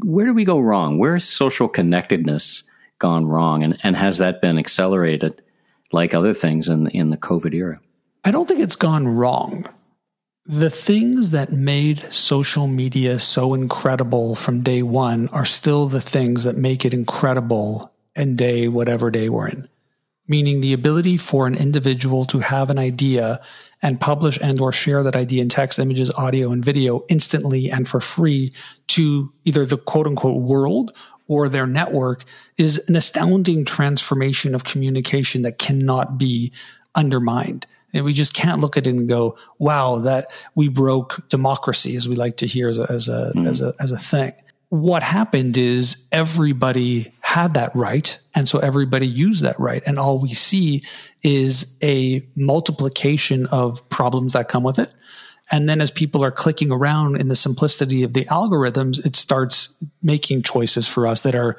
[0.03, 0.99] Where do we go wrong?
[0.99, 2.65] Where's social connectedness
[2.99, 5.43] gone wrong, and and has that been accelerated
[5.93, 7.81] like other things in in the COVID era?
[8.25, 9.69] I don't think it's gone wrong.
[10.47, 16.45] The things that made social media so incredible from day one are still the things
[16.45, 19.69] that make it incredible and day, whatever day we're in.
[20.27, 23.43] Meaning the ability for an individual to have an idea
[23.83, 27.87] and publish and or share that idea in text, images, audio, and video instantly and
[27.87, 28.53] for free
[28.87, 30.93] to either the quote unquote world
[31.27, 32.25] or their network
[32.57, 36.53] is an astounding transformation of communication that cannot be
[36.95, 37.67] undermined.
[37.93, 42.09] And we just can't look at it and go, wow, that we broke democracy, as
[42.09, 43.47] we like to hear as a, as a, mm.
[43.47, 44.33] as a, as a thing.
[44.71, 48.21] What happened is everybody had that right.
[48.33, 49.83] And so everybody used that right.
[49.87, 50.85] And all we see
[51.25, 54.95] is a multiplication of problems that come with it.
[55.51, 59.71] And then as people are clicking around in the simplicity of the algorithms, it starts
[60.01, 61.59] making choices for us that are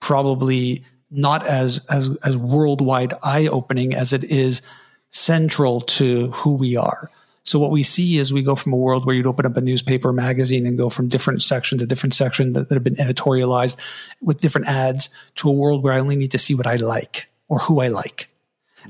[0.00, 4.62] probably not as, as, as worldwide eye opening as it is
[5.10, 7.10] central to who we are.
[7.46, 9.60] So what we see is we go from a world where you'd open up a
[9.60, 13.76] newspaper magazine and go from different section to different section that, that have been editorialized
[14.20, 17.30] with different ads to a world where I only need to see what I like
[17.48, 18.28] or who I like.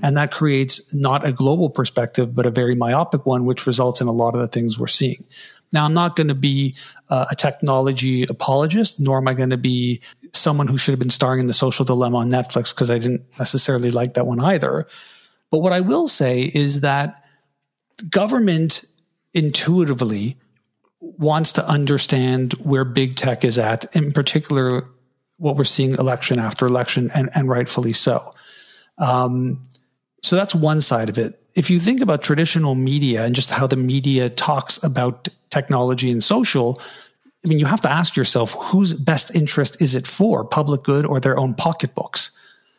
[0.02, 4.08] And that creates not a global perspective, but a very myopic one, which results in
[4.08, 5.24] a lot of the things we're seeing.
[5.72, 6.76] Now, I'm not going to be
[7.10, 10.00] uh, a technology apologist, nor am I going to be
[10.32, 13.24] someone who should have been starring in the social dilemma on Netflix because I didn't
[13.38, 14.86] necessarily like that one either.
[15.50, 17.25] But what I will say is that
[18.10, 18.84] government
[19.34, 20.36] intuitively
[21.00, 24.88] wants to understand where big tech is at, in particular,
[25.38, 28.34] what we're seeing election after election, and, and rightfully so.
[28.98, 29.62] Um,
[30.22, 31.40] so that's one side of it.
[31.54, 36.22] If you think about traditional media and just how the media talks about technology and
[36.22, 36.80] social,
[37.44, 41.06] I mean, you have to ask yourself whose best interest is it for, public good
[41.06, 42.30] or their own pocketbooks?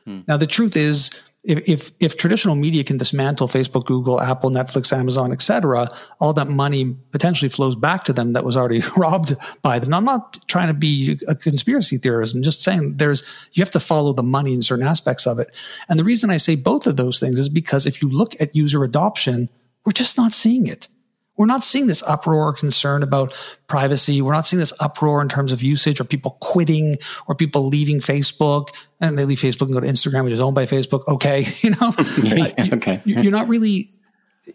[0.06, 0.22] Hmm.
[0.28, 1.12] Now, the truth is,
[1.48, 5.88] if, if, if traditional media can dismantle Facebook, Google, Apple, Netflix, Amazon, etc.,
[6.20, 9.90] all that money potentially flows back to them that was already robbed by them.
[9.90, 12.36] Now, I'm not trying to be a conspiracy theorist.
[12.36, 15.56] I'm just saying there's you have to follow the money in certain aspects of it.
[15.88, 18.54] And the reason I say both of those things is because if you look at
[18.54, 19.50] user adoption,
[19.86, 20.90] we're just not seeing it.
[21.38, 23.34] We're not seeing this uproar or concern about
[23.68, 24.22] privacy.
[24.22, 26.98] We're not seeing this uproar in terms of usage or people quitting
[27.28, 28.70] or people leaving Facebook
[29.00, 31.08] and they leave Facebook and go to Instagram, which is owned by Facebook.
[31.08, 31.48] Okay.
[31.68, 33.02] You know, yeah, uh, okay.
[33.04, 33.90] You're not really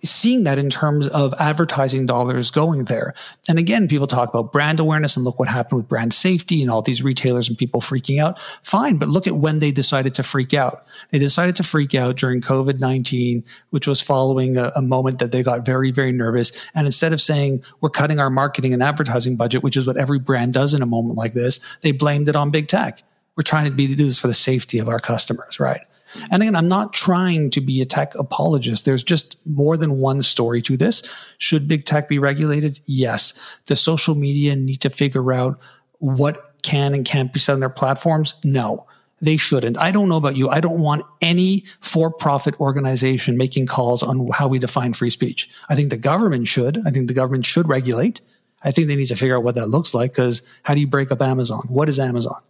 [0.02, 3.14] seeing that in terms of advertising dollars going there.
[3.48, 6.70] And again, people talk about brand awareness and look what happened with brand safety and
[6.70, 8.40] all these retailers and people freaking out.
[8.62, 8.96] Fine.
[8.96, 10.86] But look at when they decided to freak out.
[11.10, 15.42] They decided to freak out during COVID-19, which was following a, a moment that they
[15.42, 16.52] got very, very nervous.
[16.74, 20.18] And instead of saying we're cutting our marketing and advertising budget, which is what every
[20.18, 23.02] brand does in a moment like this, they blamed it on big tech.
[23.36, 25.82] We're trying to be, do this for the safety of our customers, right?
[26.30, 28.84] And again, I'm not trying to be a tech apologist.
[28.84, 31.02] There's just more than one story to this.
[31.38, 32.80] Should big tech be regulated?
[32.86, 33.34] Yes.
[33.66, 35.58] Does social media need to figure out
[35.98, 38.34] what can and can't be said on their platforms?
[38.44, 38.86] No.
[39.20, 39.78] They shouldn't.
[39.78, 40.48] I don't know about you.
[40.48, 45.48] I don't want any for profit organization making calls on how we define free speech.
[45.68, 46.84] I think the government should.
[46.84, 48.20] I think the government should regulate.
[48.64, 50.88] I think they need to figure out what that looks like because how do you
[50.88, 51.62] break up Amazon?
[51.68, 52.40] What is Amazon?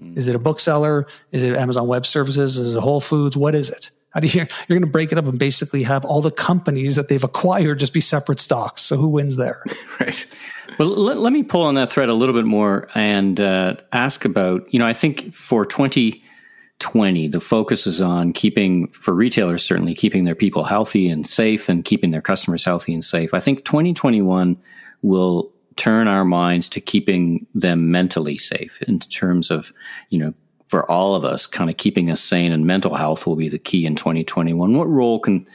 [0.00, 0.16] Mm.
[0.16, 1.06] Is it a bookseller?
[1.30, 2.58] Is it Amazon Web Services?
[2.58, 3.36] Is it Whole Foods?
[3.36, 3.90] What is it?
[4.12, 6.96] How do you, you're going to break it up and basically have all the companies
[6.96, 8.82] that they've acquired just be separate stocks.
[8.82, 9.64] So who wins there?
[10.00, 10.26] right.
[10.78, 14.24] Well, let, let, me pull on that thread a little bit more and uh, ask
[14.24, 19.94] about, you know, I think for 2020, the focus is on keeping, for retailers, certainly
[19.94, 23.32] keeping their people healthy and safe and keeping their customers healthy and safe.
[23.32, 24.58] I think 2021
[25.00, 29.72] will turn our minds to keeping them mentally safe in terms of,
[30.10, 30.34] you know,
[30.66, 33.58] for all of us, kind of keeping us sane and mental health will be the
[33.58, 34.76] key in 2021.
[34.76, 35.46] What role can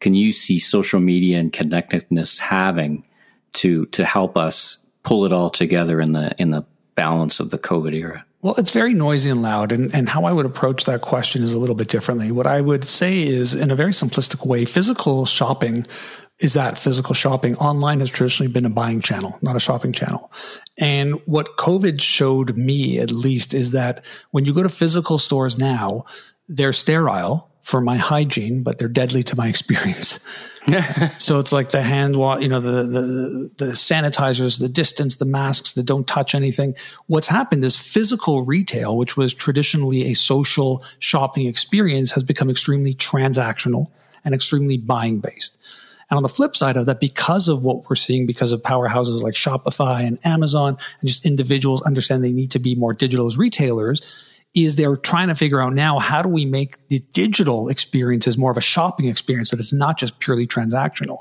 [0.00, 3.02] can you see social media and connectedness having
[3.54, 7.58] to to help us pull it all together in the in the balance of the
[7.58, 8.26] COVID era?
[8.42, 9.72] Well, it's very noisy and loud.
[9.72, 12.30] And, and how I would approach that question is a little bit differently.
[12.30, 15.86] What I would say is, in a very simplistic way, physical shopping
[16.38, 17.56] is that physical shopping.
[17.56, 20.30] Online has traditionally been a buying channel, not a shopping channel.
[20.78, 25.56] And what COVID showed me, at least, is that when you go to physical stores
[25.56, 26.04] now,
[26.48, 30.20] they're sterile for my hygiene, but they're deadly to my experience.
[31.18, 35.24] so it's like the hand wash, you know, the, the, the sanitizers, the distance, the
[35.24, 36.74] masks that don't touch anything.
[37.06, 42.94] What's happened is physical retail, which was traditionally a social shopping experience, has become extremely
[42.94, 43.90] transactional
[44.24, 45.58] and extremely buying based.
[46.10, 49.22] And on the flip side of that, because of what we're seeing, because of powerhouses
[49.22, 53.36] like Shopify and Amazon, and just individuals understand they need to be more digital as
[53.36, 54.00] retailers,
[54.54, 58.50] is they're trying to figure out now how do we make the digital experiences more
[58.50, 61.18] of a shopping experience that is not just purely transactional.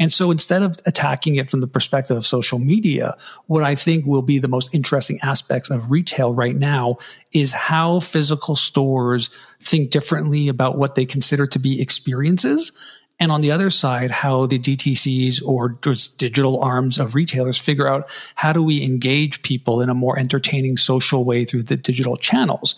[0.00, 4.06] And so instead of attacking it from the perspective of social media, what I think
[4.06, 6.96] will be the most interesting aspects of retail right now
[7.32, 12.72] is how physical stores think differently about what they consider to be experiences
[13.20, 17.86] and on the other side, how the DTCs or just digital arms of retailers figure
[17.86, 22.16] out how do we engage people in a more entertaining social way through the digital
[22.16, 22.74] channels.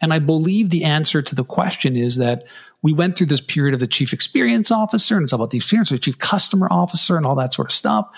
[0.00, 2.44] And I believe the answer to the question is that
[2.82, 5.90] we went through this period of the chief experience officer and it's about the experience,
[5.90, 8.08] the chief customer officer and all that sort of stuff.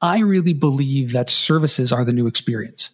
[0.00, 2.90] I really believe that services are the new experience.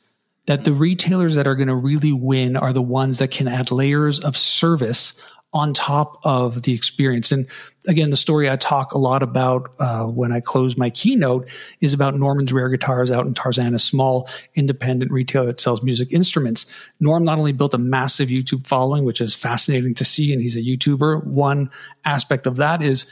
[0.46, 3.70] That the retailers that are going to really win are the ones that can add
[3.70, 5.20] layers of service
[5.52, 7.32] on top of the experience.
[7.32, 7.46] And
[7.86, 11.48] again, the story I talk a lot about uh, when I close my keynote
[11.80, 16.12] is about Norman's Rare Guitars out in Tarzana, a small independent retailer that sells music
[16.12, 16.66] instruments.
[17.00, 20.56] Norm not only built a massive YouTube following, which is fascinating to see, and he's
[20.56, 21.24] a YouTuber.
[21.24, 21.70] One
[22.04, 23.06] aspect of that is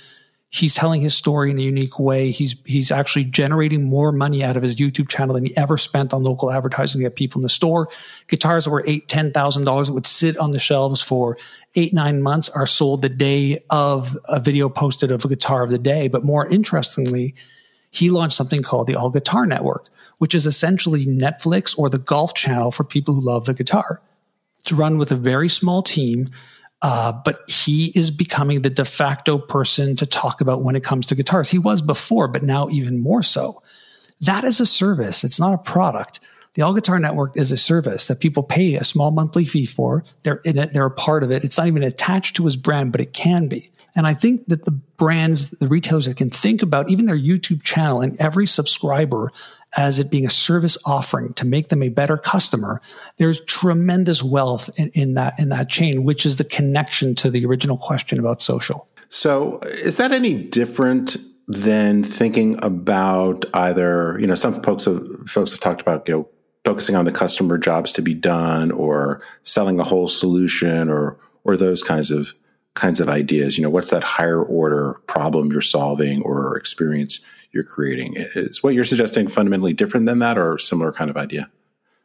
[0.57, 2.31] he's telling his story in a unique way.
[2.31, 6.15] He's he's actually generating more money out of his YouTube channel than he ever spent
[6.15, 7.89] on local advertising to get people in the store.
[8.29, 11.37] Guitars that were eight, ten thousand dollars that would sit on the shelves for
[11.75, 15.71] eight, nine months are sold the day of a video posted of a guitar of
[15.71, 16.09] the day.
[16.09, 17.35] But more interestingly,
[17.91, 19.89] he launched something called the All Guitar Network,
[20.19, 24.01] which is essentially Netflix or the golf channel for people who love the guitar.
[24.61, 26.29] It's run with a very small team
[26.83, 31.07] uh, but he is becoming the de facto person to talk about when it comes
[31.07, 31.51] to guitars.
[31.51, 33.63] He was before, but now even more so.
[34.21, 35.25] That is a service.
[35.25, 36.21] It's not a product.
[36.55, 40.05] The All Guitar Network is a service that people pay a small monthly fee for.
[40.23, 40.73] They're in it.
[40.73, 41.45] They're a part of it.
[41.45, 43.71] It's not even attached to his brand, but it can be.
[43.95, 47.63] And I think that the brands, the retailers that can think about even their YouTube
[47.63, 49.33] channel and every subscriber
[49.77, 52.81] as it being a service offering to make them a better customer,
[53.19, 57.45] there's tremendous wealth in, in that in that chain, which is the connection to the
[57.45, 58.89] original question about social.
[59.09, 61.17] So, is that any different
[61.49, 66.29] than thinking about either you know some folks have folks have talked about you know
[66.65, 71.57] focusing on the customer jobs to be done or selling a whole solution or or
[71.57, 72.35] those kinds of
[72.75, 77.21] kinds of ideas you know what's that higher order problem you're solving or experience
[77.57, 78.15] you're creating.
[78.17, 81.51] Is what you're suggesting fundamentally different than that or similar kind of idea?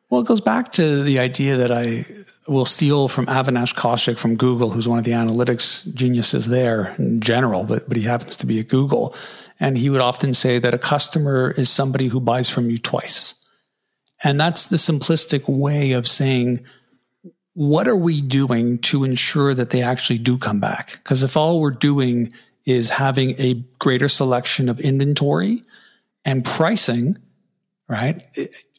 [0.10, 2.06] Well, it goes back to the idea that I
[2.48, 7.22] will steal from Avinash Kaushik from Google, who's one of the analytics geniuses there in
[7.22, 9.16] general, but, but he happens to be at Google.
[9.60, 13.36] And he would often say that a customer is somebody who buys from you twice.
[14.24, 16.66] And that's the simplistic way of saying,
[17.54, 21.00] what are we doing to ensure that they actually do come back?
[21.04, 22.34] Because if all we're doing
[22.65, 25.63] is having a greater selection of inventory
[26.26, 27.17] and pricing,
[27.88, 28.26] right?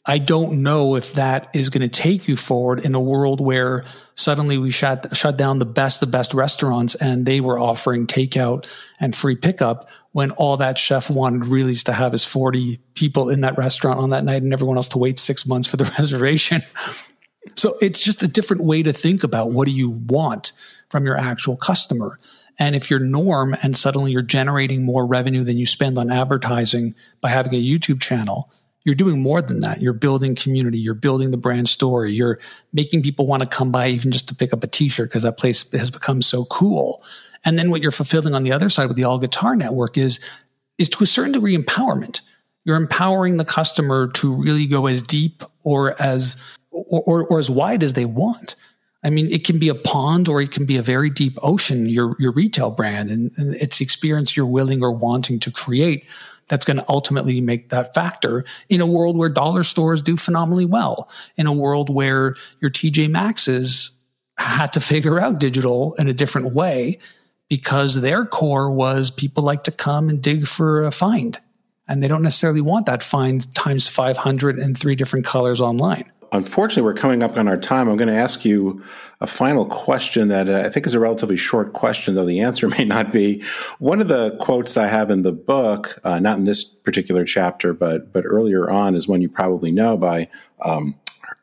[0.05, 3.85] I don't know if that is going to take you forward in a world where
[4.15, 8.67] suddenly we shut shut down the best the best restaurants and they were offering takeout
[8.99, 13.29] and free pickup when all that chef wanted really is to have his 40 people
[13.29, 15.85] in that restaurant on that night and everyone else to wait 6 months for the
[15.97, 16.63] reservation.
[17.55, 20.51] So it's just a different way to think about what do you want
[20.89, 22.17] from your actual customer.
[22.59, 26.95] And if you're norm and suddenly you're generating more revenue than you spend on advertising
[27.21, 28.51] by having a YouTube channel,
[28.85, 29.81] you're doing more than that.
[29.81, 30.77] You're building community.
[30.77, 32.13] You're building the brand story.
[32.13, 32.39] You're
[32.73, 35.37] making people want to come by even just to pick up a t-shirt because that
[35.37, 37.03] place has become so cool.
[37.45, 40.19] And then what you're fulfilling on the other side with the all guitar network is,
[40.77, 42.21] is to a certain degree empowerment.
[42.65, 46.37] You're empowering the customer to really go as deep or as,
[46.71, 48.55] or, or, or as wide as they want.
[49.03, 51.87] I mean, it can be a pond or it can be a very deep ocean,
[51.87, 53.09] your, your retail brand.
[53.09, 56.05] And, and it's the experience you're willing or wanting to create
[56.47, 60.65] that's going to ultimately make that factor in a world where dollar stores do phenomenally
[60.65, 63.91] well, in a world where your TJ Maxx's
[64.37, 66.97] had to figure out digital in a different way
[67.49, 71.39] because their core was people like to come and dig for a find.
[71.87, 76.81] And they don't necessarily want that find times 500 in three different colors online unfortunately,
[76.81, 77.87] we're coming up on our time.
[77.87, 78.83] I'm going to ask you
[79.21, 82.67] a final question that uh, I think is a relatively short question, though the answer
[82.77, 83.43] may not be.
[83.79, 87.73] One of the quotes I have in the book, uh, not in this particular chapter,
[87.73, 90.29] but but earlier on, is one you probably know by.
[90.61, 90.95] Um,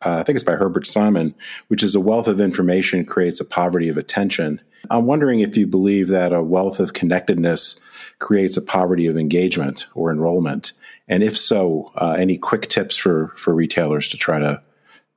[0.02, 1.34] uh, I think it's by Herbert Simon,
[1.68, 4.58] which is a wealth of information creates a poverty of attention.
[4.88, 7.78] I'm wondering if you believe that a wealth of connectedness
[8.18, 10.72] creates a poverty of engagement or enrollment.
[11.06, 14.62] And if so, uh, any quick tips for, for retailers to try to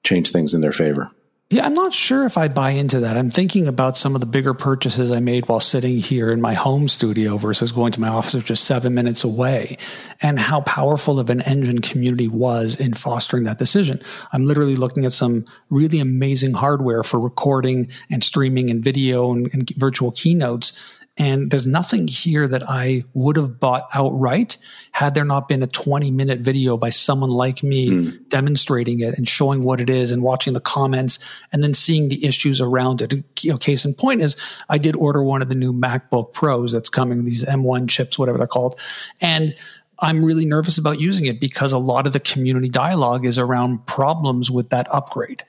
[0.04, 1.12] change things in their favor?
[1.54, 3.16] Yeah, I'm not sure if I buy into that.
[3.16, 6.56] I'm thinking about some of the bigger purchases I made while sitting here in my
[6.56, 9.78] home studio versus going to my office, is seven minutes away,
[10.20, 14.01] and how powerful of an engine community was in fostering that decision.
[14.32, 19.47] I'm literally looking at some really amazing hardware for recording and streaming and video and,
[19.54, 20.74] and virtual keynotes.
[21.16, 24.57] And there's nothing here that I would have bought outright
[24.93, 28.30] had there not been a 20 minute video by someone like me mm.
[28.30, 31.20] demonstrating it and showing what it is and watching the comments
[31.51, 33.14] and then seeing the issues around it.
[33.41, 34.36] You know, case in point is
[34.70, 38.39] I did order one of the new MacBook Pros that's coming, these M1 chips, whatever
[38.39, 38.80] they're called.
[39.22, 39.55] And
[39.99, 43.86] I'm really nervous about using it because a lot of the community dialogue is around
[43.86, 45.43] problems with that upgrade.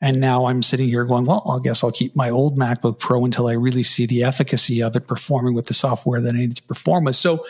[0.00, 3.24] And now I'm sitting here going, well, I guess I'll keep my old MacBook Pro
[3.24, 6.56] until I really see the efficacy of it performing with the software that I need
[6.56, 7.16] to perform with.
[7.16, 7.44] So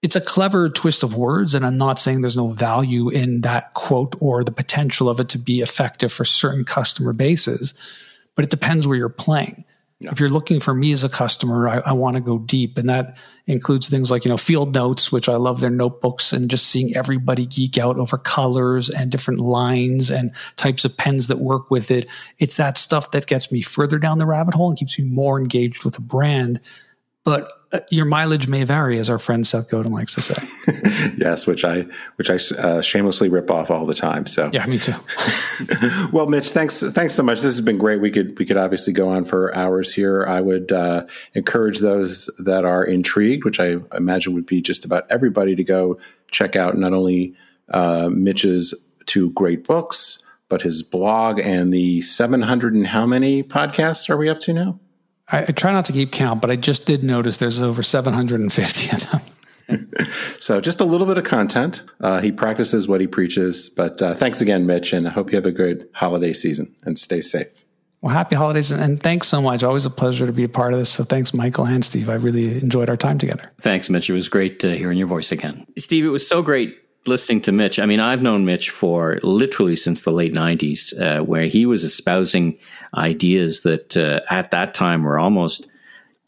[0.00, 1.54] it's a clever twist of words.
[1.54, 5.28] And I'm not saying there's no value in that quote or the potential of it
[5.30, 7.74] to be effective for certain customer bases,
[8.36, 9.64] but it depends where you're playing.
[10.04, 12.78] If you're looking for me as a customer, I, I want to go deep.
[12.78, 16.50] And that includes things like, you know, field notes, which I love their notebooks and
[16.50, 21.38] just seeing everybody geek out over colors and different lines and types of pens that
[21.38, 22.08] work with it.
[22.38, 25.40] It's that stuff that gets me further down the rabbit hole and keeps me more
[25.40, 26.60] engaged with a brand.
[27.24, 27.50] But
[27.90, 31.12] your mileage may vary, as our friend Seth Godin likes to say.
[31.16, 34.26] yes, which I which I uh, shamelessly rip off all the time.
[34.26, 34.94] So yeah, me too.
[36.12, 37.36] well, Mitch, thanks thanks so much.
[37.36, 38.00] This has been great.
[38.00, 40.26] We could we could obviously go on for hours here.
[40.26, 45.10] I would uh, encourage those that are intrigued, which I imagine would be just about
[45.10, 45.98] everybody, to go
[46.30, 47.34] check out not only
[47.70, 48.74] uh, Mitch's
[49.06, 54.16] two great books, but his blog and the seven hundred and how many podcasts are
[54.16, 54.78] we up to now?
[55.30, 58.96] I, I, try not to keep count, but I just did notice there's over 750
[58.96, 59.20] of them.
[60.38, 61.82] so just a little bit of content.
[62.00, 63.68] Uh, he practices what he preaches.
[63.70, 66.98] But uh, thanks again, Mitch, and I hope you have a good holiday season and
[66.98, 67.48] stay safe.
[68.02, 69.62] Well, happy holidays and thanks so much.
[69.62, 70.90] Always a pleasure to be a part of this.
[70.90, 72.10] So thanks, Michael and Steve.
[72.10, 73.52] I really enjoyed our time together.
[73.60, 74.10] Thanks, Mitch.
[74.10, 75.64] It was great uh, hearing your voice again.
[75.78, 76.76] Steve, it was so great
[77.06, 81.24] listening to Mitch, I mean, I've known Mitch for literally since the late 90s, uh,
[81.24, 82.58] where he was espousing
[82.96, 85.68] ideas that uh, at that time were almost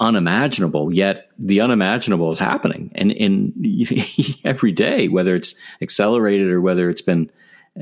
[0.01, 2.91] unimaginable, yet the unimaginable is happening.
[2.95, 3.53] And in
[4.45, 7.31] every day, whether it's accelerated or whether it's been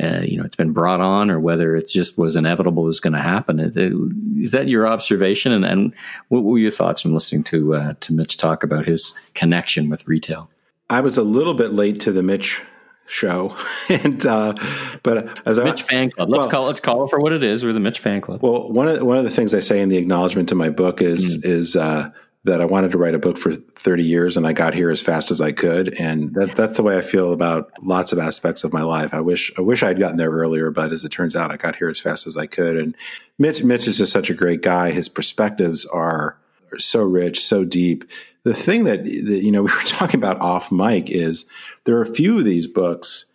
[0.03, 3.13] uh, you know, it's been brought on, or whether it just was inevitable was going
[3.13, 3.61] to happen.
[3.61, 5.53] Is that your observation?
[5.53, 5.95] And, and,
[6.29, 10.09] what were your thoughts from listening to uh, to Mitch talk about his connection with
[10.09, 10.49] retail?
[10.89, 12.63] I was a little bit late to the Mitch
[13.07, 13.57] show.
[13.89, 14.55] and uh,
[15.03, 17.43] but as Mitch I, fan club, let's well, call let's call it for what it
[17.43, 17.65] is.
[17.65, 18.43] We're the Mitch fan club.
[18.43, 21.01] Well, one of one of the things I say in the acknowledgement to my book
[21.01, 21.45] is mm.
[21.45, 22.11] is uh,
[22.45, 25.01] that I wanted to write a book for 30 years and I got here as
[25.01, 25.95] fast as I could.
[25.95, 29.15] And that, that's the way I feel about lots of aspects of my life.
[29.15, 31.77] I wish, I wish I'd gotten there earlier, but as it turns out, I got
[31.77, 32.77] here as fast as I could.
[32.77, 32.97] And
[33.39, 34.91] Mitch, Mitch is just such a great guy.
[34.91, 36.37] His perspectives are
[36.79, 38.05] so rich, so deep.
[38.45, 41.45] The thing that, that, you know, we were talking about off mic is
[41.85, 43.27] there are a few of these books,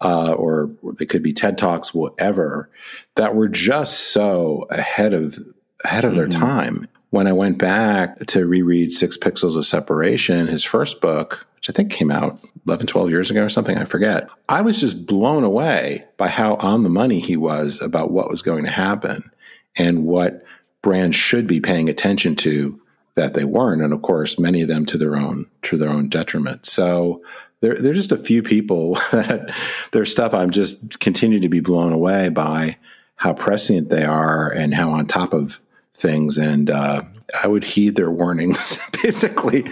[0.00, 2.70] uh, or, they could be TED Talks, whatever,
[3.14, 5.38] that were just so ahead of
[5.84, 6.18] ahead of mm-hmm.
[6.18, 6.88] their time.
[7.10, 11.72] When I went back to reread Six Pixels of Separation, his first book, which I
[11.72, 15.44] think came out 11, 12 years ago or something, I forget, I was just blown
[15.44, 19.30] away by how on the money he was about what was going to happen
[19.76, 20.44] and what
[20.86, 22.80] brands should be paying attention to
[23.16, 23.82] that they weren't.
[23.82, 26.64] And of course, many of them to their own, to their own detriment.
[26.64, 27.24] So
[27.60, 29.52] there, there's just a few people that
[29.90, 32.76] their stuff I'm just continue to be blown away by
[33.16, 35.58] how prescient they are and how on top of
[35.92, 36.38] things.
[36.38, 37.02] And uh,
[37.42, 39.64] I would heed their warnings basically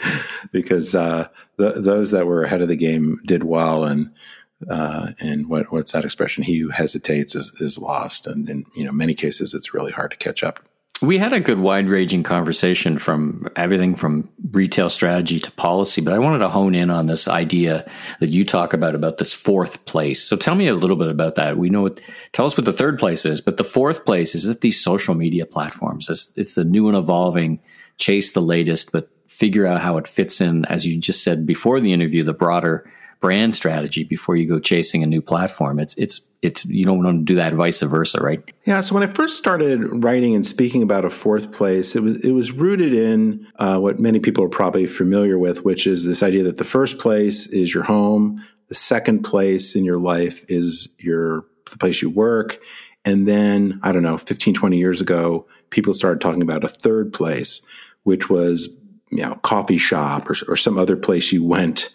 [0.50, 3.84] because uh, those that were ahead of the game did well.
[3.84, 4.10] And
[4.68, 6.42] uh, and what, what's that expression?
[6.42, 8.26] He who hesitates is, is lost.
[8.26, 10.58] And in you know many cases, it's really hard to catch up.
[11.03, 16.14] We had a good wide ranging conversation from everything from retail strategy to policy, but
[16.14, 17.90] I wanted to hone in on this idea
[18.20, 20.22] that you talk about, about this fourth place.
[20.22, 21.59] So tell me a little bit about that.
[21.59, 22.01] We know what,
[22.32, 25.14] tell us what the third place is, but the fourth place is that these social
[25.14, 26.09] media platforms.
[26.09, 27.61] It's, it's the new and evolving,
[27.99, 31.80] chase the latest, but figure out how it fits in, as you just said before
[31.80, 32.88] the interview, the broader
[33.20, 35.78] brand strategy before you go chasing a new platform.
[35.78, 38.42] It's it's it's you don't want to do that vice versa, right?
[38.66, 38.80] Yeah.
[38.82, 42.32] So when I first started writing and speaking about a fourth place, it was it
[42.32, 46.42] was rooted in uh, what many people are probably familiar with, which is this idea
[46.44, 51.46] that the first place is your home, the second place in your life is your
[51.70, 52.58] the place you work,
[53.04, 57.12] And then, I don't know, 15, 20 years ago, people started talking about a third
[57.12, 57.64] place,
[58.04, 58.68] which was
[59.11, 61.90] you know, coffee shop or, or some other place you went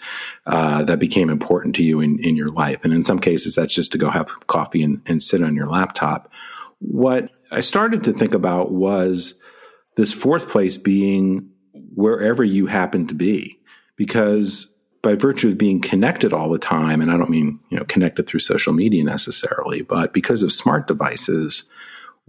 [0.46, 2.84] uh, that became important to you in, in your life.
[2.84, 5.68] And in some cases, that's just to go have coffee and, and sit on your
[5.68, 6.32] laptop.
[6.80, 9.40] What I started to think about was
[9.96, 11.50] this fourth place being
[11.94, 13.60] wherever you happen to be,
[13.96, 17.86] because by virtue of being connected all the time, and I don't mean you know
[17.86, 21.70] connected through social media necessarily, but because of smart devices,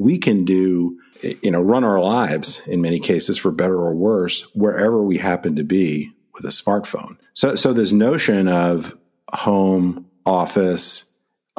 [0.01, 0.99] we can do
[1.43, 5.55] you know run our lives in many cases for better or worse wherever we happen
[5.57, 7.19] to be with a smartphone.
[7.35, 8.97] So so this notion of
[9.31, 11.11] home, office,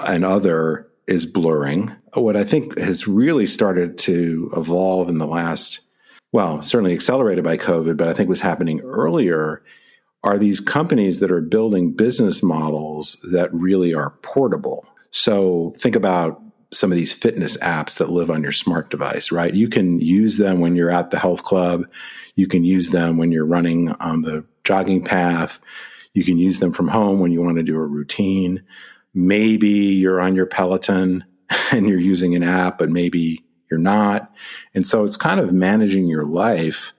[0.05, 1.95] and other is blurring.
[2.15, 5.81] What I think has really started to evolve in the last,
[6.31, 9.63] well, certainly accelerated by COVID, but I think was happening earlier
[10.23, 14.85] are these companies that are building business models that really are portable.
[15.11, 16.40] So think about
[16.73, 19.53] some of these fitness apps that live on your smart device, right?
[19.53, 21.85] You can use them when you're at the health club.
[22.35, 25.59] You can use them when you're running on the jogging path.
[26.13, 28.63] You can use them from home when you want to do a routine.
[29.13, 31.25] Maybe you're on your Peloton
[31.71, 34.31] and you're using an app, but maybe you're not.
[34.73, 36.93] And so it's kind of managing your life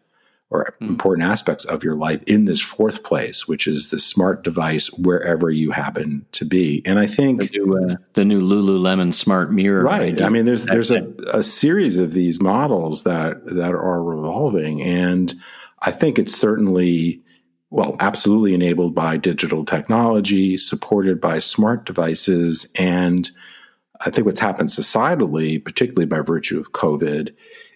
[0.52, 0.88] or mm.
[0.88, 5.50] important aspects of your life in this fourth place, which is the smart device wherever
[5.50, 6.82] you happen to be.
[6.84, 10.20] And I think the new, uh, the new Lululemon smart mirror, right?
[10.20, 15.32] I mean, there's there's a, a series of these models that that are revolving, and
[15.80, 17.22] I think it's certainly
[17.70, 23.30] well, absolutely enabled by digital technology, supported by smart devices, and
[24.04, 27.34] I think what's happened societally, particularly by virtue of COVID,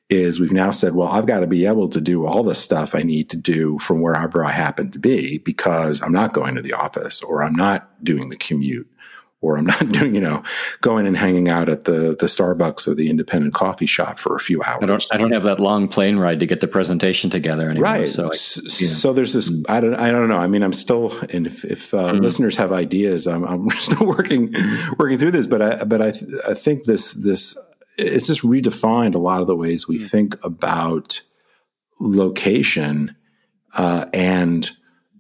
[0.09, 2.94] is we've now said, well, I've got to be able to do all the stuff
[2.94, 6.62] I need to do from wherever I happen to be because I'm not going to
[6.62, 8.88] the office or I'm not doing the commute
[9.40, 10.42] or I'm not doing, you know,
[10.80, 14.40] going and hanging out at the the Starbucks or the independent coffee shop for a
[14.40, 14.82] few hours.
[14.82, 17.92] I don't I don't have that long plane ride to get the presentation together anymore.
[17.92, 18.09] Right.
[18.09, 19.52] So, I, so there's this.
[19.68, 19.94] I don't.
[19.94, 20.38] I don't know.
[20.38, 21.18] I mean, I'm still.
[21.30, 22.22] And if, if uh, mm-hmm.
[22.22, 24.54] listeners have ideas, I'm, I'm still working
[24.98, 25.46] working through this.
[25.46, 26.09] But I but I
[26.48, 27.57] I think this this
[27.99, 30.07] it's just redefined a lot of the ways we mm.
[30.07, 31.22] think about
[32.01, 33.16] location
[33.76, 34.70] uh, and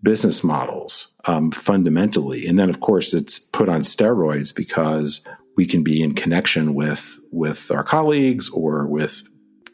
[0.02, 2.46] business models um, fundamentally.
[2.46, 5.20] And then, of course, it's put on steroids because
[5.56, 9.22] we can be in connection with with our colleagues or with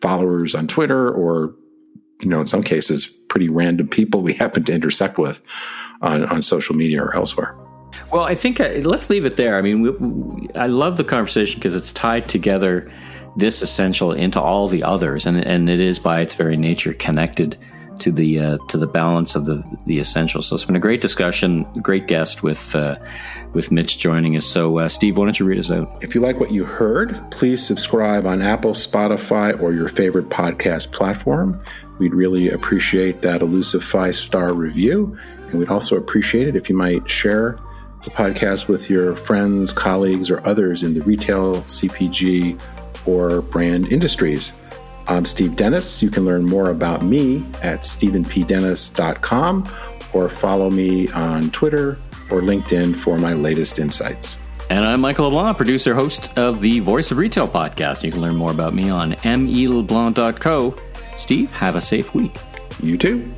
[0.00, 1.54] followers on Twitter or
[2.20, 5.42] you know in some cases pretty random people we happen to intersect with
[6.00, 7.56] on, on social media or elsewhere.
[8.12, 9.56] Well, I think uh, let's leave it there.
[9.56, 12.92] I mean, we, we, I love the conversation because it's tied together
[13.36, 17.56] this essential into all the others, and and it is by its very nature connected
[18.00, 20.48] to the uh, to the balance of the the essentials.
[20.48, 22.96] So it's been a great discussion, great guest with uh,
[23.54, 24.44] with Mitch joining us.
[24.44, 25.96] So uh, Steve, why don't you read us out?
[26.02, 30.92] If you like what you heard, please subscribe on Apple, Spotify, or your favorite podcast
[30.92, 31.62] platform.
[31.98, 36.76] We'd really appreciate that elusive five star review, and we'd also appreciate it if you
[36.76, 37.58] might share
[38.04, 42.60] the podcast with your friends, colleagues, or others in the retail, CPG,
[43.06, 44.52] or brand industries.
[45.08, 46.02] I'm Steve Dennis.
[46.02, 49.68] You can learn more about me at stevenpdennis.com
[50.12, 51.98] or follow me on Twitter
[52.30, 54.38] or LinkedIn for my latest insights.
[54.70, 58.02] And I'm Michael LeBlanc, producer, host of the Voice of Retail podcast.
[58.02, 60.74] You can learn more about me on meleblanc.co.
[61.16, 62.34] Steve, have a safe week.
[62.82, 63.32] You too.